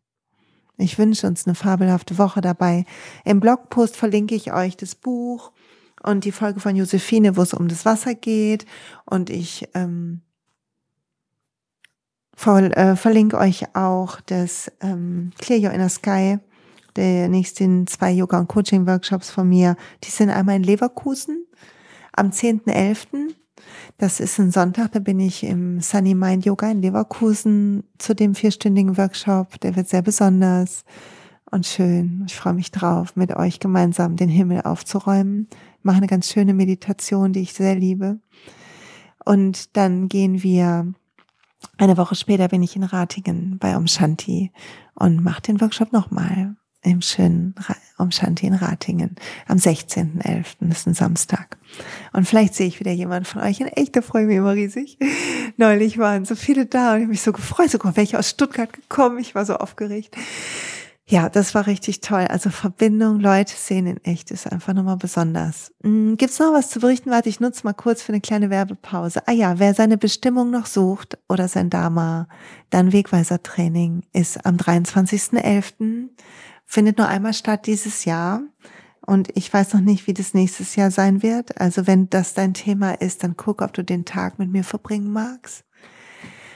Ich 0.77 0.97
wünsche 0.97 1.27
uns 1.27 1.45
eine 1.45 1.55
fabelhafte 1.55 2.17
Woche 2.17 2.41
dabei. 2.41 2.85
Im 3.23 3.39
Blogpost 3.39 3.95
verlinke 3.95 4.35
ich 4.35 4.53
euch 4.53 4.77
das 4.77 4.95
Buch 4.95 5.51
und 6.01 6.25
die 6.25 6.31
Folge 6.31 6.59
von 6.59 6.75
Josephine, 6.75 7.37
wo 7.37 7.41
es 7.41 7.53
um 7.53 7.67
das 7.67 7.85
Wasser 7.85 8.15
geht. 8.15 8.65
Und 9.05 9.29
ich 9.29 9.69
ähm, 9.75 10.21
ver 12.35 12.75
äh, 12.75 12.95
verlinke 12.95 13.37
euch 13.37 13.75
auch 13.75 14.21
das 14.21 14.71
ähm, 14.81 15.31
Clear 15.37 15.69
Your 15.69 15.71
Inner 15.71 15.89
Sky 15.89 16.39
der 16.95 17.29
nächsten 17.29 17.87
zwei 17.87 18.11
Yoga- 18.11 18.39
und 18.39 18.47
Coaching-Workshops 18.47 19.29
von 19.29 19.47
mir, 19.47 19.75
die 20.03 20.09
sind 20.09 20.29
einmal 20.29 20.57
in 20.57 20.63
Leverkusen 20.63 21.45
am 22.13 22.29
10.11. 22.29 23.33
Das 23.97 24.19
ist 24.19 24.39
ein 24.39 24.51
Sonntag, 24.51 24.91
da 24.93 24.99
bin 24.99 25.19
ich 25.19 25.43
im 25.43 25.81
Sunny 25.81 26.15
Mind 26.15 26.45
Yoga 26.45 26.71
in 26.71 26.81
Leverkusen 26.81 27.83
zu 27.97 28.15
dem 28.15 28.35
vierstündigen 28.35 28.97
Workshop. 28.97 29.59
Der 29.61 29.75
wird 29.75 29.87
sehr 29.87 30.01
besonders 30.01 30.83
und 31.51 31.65
schön. 31.65 32.23
Ich 32.27 32.35
freue 32.35 32.53
mich 32.53 32.71
drauf, 32.71 33.15
mit 33.15 33.35
euch 33.35 33.59
gemeinsam 33.59 34.15
den 34.15 34.29
Himmel 34.29 34.61
aufzuräumen. 34.61 35.47
Ich 35.79 35.83
mache 35.83 35.97
eine 35.97 36.07
ganz 36.07 36.29
schöne 36.29 36.53
Meditation, 36.53 37.33
die 37.33 37.41
ich 37.41 37.53
sehr 37.53 37.75
liebe. 37.75 38.19
Und 39.25 39.75
dann 39.77 40.07
gehen 40.07 40.41
wir 40.43 40.93
eine 41.77 41.97
Woche 41.97 42.15
später 42.15 42.47
bin 42.47 42.63
ich 42.63 42.75
in 42.75 42.83
Ratingen 42.83 43.57
bei 43.59 43.75
Om 43.75 43.87
Shanti 43.87 44.51
und 44.95 45.23
mache 45.23 45.41
den 45.41 45.61
Workshop 45.61 45.91
nochmal 45.91 46.55
im 46.83 47.01
schönen 47.01 47.53
Om 47.97 48.11
Shanti 48.11 48.47
in 48.47 48.55
Ratingen 48.55 49.15
am 49.47 49.57
16.11. 49.57 50.45
Das 50.61 50.79
ist 50.79 50.87
ein 50.87 50.93
Samstag. 50.93 51.57
Und 52.13 52.27
vielleicht 52.27 52.55
sehe 52.55 52.67
ich 52.67 52.79
wieder 52.79 52.91
jemanden 52.91 53.25
von 53.25 53.41
euch 53.41 53.59
in 53.59 53.67
echt, 53.67 53.95
da 53.95 54.01
freue 54.01 54.23
ich 54.23 54.27
mich 54.27 54.37
immer 54.37 54.53
riesig. 54.53 54.97
Neulich 55.57 55.97
waren 55.97 56.25
so 56.25 56.35
viele 56.35 56.65
da 56.65 56.93
und 56.93 56.97
ich 56.97 57.03
habe 57.03 57.11
mich 57.11 57.21
so 57.21 57.31
gefreut, 57.31 57.69
sogar 57.69 57.95
welche 57.95 58.17
aus 58.17 58.29
Stuttgart 58.29 58.73
gekommen. 58.73 59.19
Ich 59.19 59.35
war 59.35 59.45
so 59.45 59.55
aufgeregt. 59.55 60.15
Ja, 61.11 61.27
das 61.27 61.53
war 61.53 61.67
richtig 61.67 61.99
toll. 61.99 62.25
Also 62.29 62.49
Verbindung, 62.49 63.19
Leute 63.19 63.53
sehen 63.53 63.85
in 63.85 64.01
echt 64.05 64.31
ist 64.31 64.49
einfach 64.49 64.73
nochmal 64.73 64.95
besonders. 64.95 65.73
Hm, 65.83 66.15
gibt's 66.15 66.39
noch 66.39 66.53
was 66.53 66.69
zu 66.69 66.79
berichten? 66.79 67.11
Warte, 67.11 67.27
ich 67.27 67.41
nutze 67.41 67.65
mal 67.65 67.73
kurz 67.73 68.01
für 68.01 68.13
eine 68.13 68.21
kleine 68.21 68.49
Werbepause. 68.49 69.27
Ah 69.27 69.33
ja, 69.33 69.59
wer 69.59 69.73
seine 69.73 69.97
Bestimmung 69.97 70.51
noch 70.51 70.67
sucht 70.67 71.17
oder 71.27 71.49
sein 71.49 71.69
Dharma, 71.69 72.29
dann 72.69 72.93
Wegweiser-Training 72.93 74.03
ist 74.13 74.45
am 74.45 74.55
23.11 74.55 76.07
findet 76.71 76.97
nur 76.97 77.07
einmal 77.09 77.33
statt 77.33 77.67
dieses 77.67 78.05
Jahr. 78.05 78.41
Und 79.05 79.27
ich 79.35 79.51
weiß 79.51 79.73
noch 79.73 79.81
nicht, 79.81 80.07
wie 80.07 80.13
das 80.13 80.33
nächstes 80.33 80.77
Jahr 80.77 80.89
sein 80.89 81.21
wird. 81.21 81.59
Also 81.59 81.85
wenn 81.85 82.09
das 82.09 82.33
dein 82.33 82.53
Thema 82.53 82.93
ist, 82.93 83.23
dann 83.23 83.35
guck, 83.35 83.61
ob 83.61 83.73
du 83.73 83.83
den 83.83 84.05
Tag 84.05 84.39
mit 84.39 84.49
mir 84.49 84.63
verbringen 84.63 85.11
magst. 85.11 85.65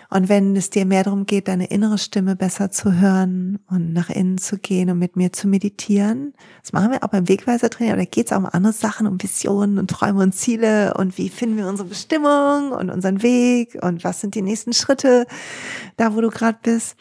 Und 0.10 0.30
wenn 0.30 0.56
es 0.56 0.70
dir 0.70 0.86
mehr 0.86 1.04
darum 1.04 1.26
geht, 1.26 1.50
deine 1.50 1.66
innere 1.66 1.98
Stimme 1.98 2.38
besser 2.38 2.72
zu 2.72 2.94
hören 2.94 3.60
und 3.70 3.92
nach 3.92 4.10
innen 4.10 4.38
zu 4.38 4.58
gehen 4.58 4.90
und 4.90 5.00
mit 5.00 5.18
mir 5.18 5.34
zu 5.34 5.50
meditieren, 5.50 6.34
das 6.62 6.72
machen 6.72 6.92
wir 6.92 7.04
auch 7.04 7.10
beim 7.10 7.28
Wegweiser-Training, 7.28 7.92
aber 7.92 8.04
da 8.04 8.10
geht 8.10 8.28
es 8.28 8.32
auch 8.32 8.38
um 8.38 8.46
andere 8.46 8.72
Sachen, 8.72 9.08
um 9.08 9.22
Visionen 9.22 9.80
und 9.80 9.90
Träume 9.90 10.22
und 10.22 10.34
Ziele 10.34 10.94
und 10.94 11.18
wie 11.18 11.28
finden 11.28 11.58
wir 11.58 11.68
unsere 11.68 11.90
Bestimmung 11.90 12.72
und 12.72 12.92
unseren 12.92 13.24
Weg 13.24 13.78
und 13.82 14.06
was 14.06 14.22
sind 14.22 14.36
die 14.36 14.44
nächsten 14.44 14.72
Schritte 14.72 15.26
da, 15.98 16.16
wo 16.16 16.22
du 16.22 16.30
gerade 16.30 16.60
bist. 16.62 16.96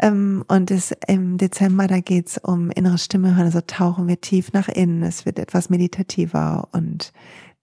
Ähm, 0.00 0.44
und 0.48 0.70
es, 0.70 0.94
im 1.06 1.38
Dezember, 1.38 1.86
da 1.86 2.00
geht's 2.00 2.38
um 2.38 2.70
innere 2.70 2.98
Stimme 2.98 3.34
hören, 3.34 3.46
also 3.46 3.60
tauchen 3.60 4.08
wir 4.08 4.20
tief 4.20 4.52
nach 4.52 4.68
innen, 4.68 5.02
es 5.02 5.24
wird 5.24 5.38
etwas 5.38 5.70
meditativer 5.70 6.68
und 6.72 7.12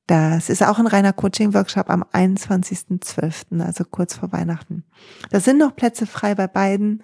das 0.08 0.50
ist 0.50 0.63
auch 0.63 0.80
ein 0.80 0.88
reiner 0.88 1.13
Coaching-Workshop 1.13 1.89
am 1.89 2.04
21.12., 2.04 3.62
also 3.62 3.86
kurz 3.86 4.15
vor 4.15 4.32
Weihnachten. 4.34 4.84
Da 5.30 5.39
sind 5.39 5.58
noch 5.58 5.76
Plätze 5.76 6.06
frei 6.06 6.36
bei 6.36 6.48
beiden. 6.48 7.04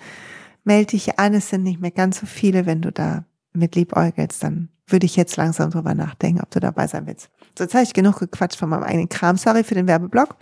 Melde 0.66 0.92
dich 0.92 1.18
an, 1.18 1.34
es 1.34 1.50
sind 1.50 1.64
nicht 1.64 1.80
mehr 1.80 1.92
ganz 1.92 2.20
so 2.20 2.26
viele. 2.26 2.66
Wenn 2.66 2.82
du 2.82 2.92
da 2.92 3.24
mit 3.54 3.76
liebäugelst, 3.76 4.44
dann 4.44 4.70
würde 4.86 5.06
ich 5.06 5.16
jetzt 5.16 5.38
langsam 5.38 5.70
drüber 5.72 5.94
nachdenken, 5.94 6.42
ob 6.42 6.52
du 6.52 6.60
dabei 6.60 6.88
sein 6.88 7.08
willst. 7.08 7.30
So, 7.58 7.64
jetzt 7.64 7.74
habe 7.74 7.84
ich 7.84 7.94
genug 7.94 8.20
gequatscht 8.20 8.60
von 8.60 8.70
meinem 8.70 8.84
eigenen 8.84 9.08
Kram. 9.08 9.38
Sorry 9.38 9.64
für 9.64 9.76
den 9.76 9.88
Werbeblock. 9.88 10.36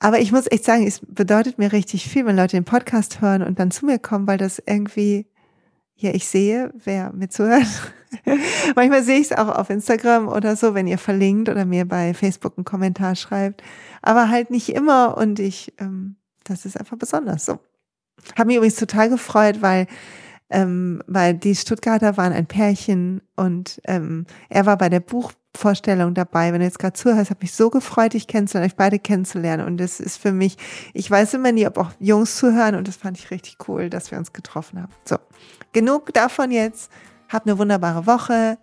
Aber 0.00 0.20
ich 0.20 0.30
muss 0.30 0.50
echt 0.50 0.64
sagen, 0.64 0.86
es 0.86 1.00
bedeutet 1.00 1.58
mir 1.58 1.72
richtig 1.72 2.08
viel, 2.08 2.24
wenn 2.24 2.36
Leute 2.36 2.56
den 2.56 2.64
Podcast 2.64 3.20
hören 3.20 3.42
und 3.42 3.58
dann 3.58 3.70
zu 3.70 3.84
mir 3.84 3.98
kommen, 3.98 4.26
weil 4.26 4.38
das 4.38 4.62
irgendwie, 4.64 5.26
ja, 5.96 6.12
ich 6.14 6.28
sehe, 6.28 6.72
wer 6.84 7.12
mir 7.12 7.28
zuhört. 7.28 7.66
Manchmal 8.76 9.02
sehe 9.02 9.18
ich 9.18 9.30
es 9.30 9.36
auch 9.36 9.48
auf 9.48 9.70
Instagram 9.70 10.28
oder 10.28 10.54
so, 10.54 10.74
wenn 10.74 10.86
ihr 10.86 10.98
verlinkt 10.98 11.48
oder 11.48 11.64
mir 11.64 11.84
bei 11.84 12.14
Facebook 12.14 12.54
einen 12.56 12.64
Kommentar 12.64 13.16
schreibt. 13.16 13.62
Aber 14.00 14.28
halt 14.28 14.50
nicht 14.50 14.68
immer 14.68 15.16
und 15.16 15.40
ich, 15.40 15.74
ähm, 15.78 16.16
das 16.44 16.64
ist 16.64 16.78
einfach 16.78 16.96
besonders 16.96 17.44
so. 17.44 17.58
Hab 18.36 18.46
mich 18.46 18.56
übrigens 18.56 18.76
total 18.76 19.08
gefreut, 19.08 19.62
weil 19.62 19.86
ähm, 20.50 21.02
weil 21.06 21.34
die 21.34 21.54
Stuttgarter 21.54 22.16
waren 22.16 22.32
ein 22.32 22.46
Pärchen 22.46 23.20
und 23.36 23.80
ähm, 23.84 24.24
er 24.48 24.64
war 24.66 24.78
bei 24.78 24.88
der 24.88 25.00
Buchvorstellung 25.52 26.14
dabei. 26.14 26.52
Wenn 26.52 26.60
du 26.60 26.66
jetzt 26.66 26.78
gerade 26.78 26.94
zuhörst, 26.94 27.30
habe 27.30 27.40
mich 27.42 27.52
so 27.52 27.70
gefreut, 27.70 28.12
dich 28.12 28.26
kennenzulernen, 28.26 28.70
euch 28.70 28.76
beide 28.76 28.98
kennenzulernen. 28.98 29.66
Und 29.66 29.78
das 29.78 30.00
ist 30.00 30.16
für 30.16 30.32
mich, 30.32 30.56
ich 30.94 31.10
weiß 31.10 31.34
immer 31.34 31.52
nie, 31.52 31.66
ob 31.66 31.78
auch 31.78 31.90
Jungs 31.98 32.36
zuhören 32.36 32.74
und 32.74 32.88
das 32.88 32.96
fand 32.96 33.18
ich 33.18 33.30
richtig 33.30 33.56
cool, 33.68 33.90
dass 33.90 34.10
wir 34.10 34.18
uns 34.18 34.32
getroffen 34.32 34.80
haben. 34.80 34.92
So, 35.04 35.16
genug 35.72 36.12
davon 36.14 36.50
jetzt. 36.50 36.90
Hab 37.28 37.46
eine 37.46 37.58
wunderbare 37.58 38.06
Woche. 38.06 38.58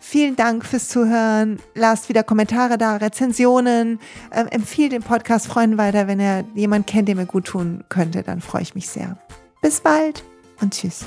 Vielen 0.00 0.36
Dank 0.36 0.64
fürs 0.64 0.88
Zuhören. 0.88 1.58
Lasst 1.74 2.08
wieder 2.08 2.22
Kommentare 2.22 2.76
da, 2.76 2.96
Rezensionen. 2.96 3.98
Ähm, 4.32 4.46
empfiehlt 4.48 4.92
den 4.92 5.02
Podcast 5.02 5.46
Freunden 5.46 5.78
weiter. 5.78 6.06
Wenn 6.06 6.20
ihr 6.20 6.44
jemanden 6.54 6.86
kennt, 6.86 7.08
der 7.08 7.16
mir 7.16 7.26
gut 7.26 7.46
tun 7.46 7.84
könnte, 7.88 8.22
dann 8.22 8.40
freue 8.40 8.62
ich 8.62 8.74
mich 8.74 8.88
sehr. 8.88 9.16
Bis 9.62 9.80
bald 9.80 10.22
und 10.60 10.74
tschüss. 10.74 11.06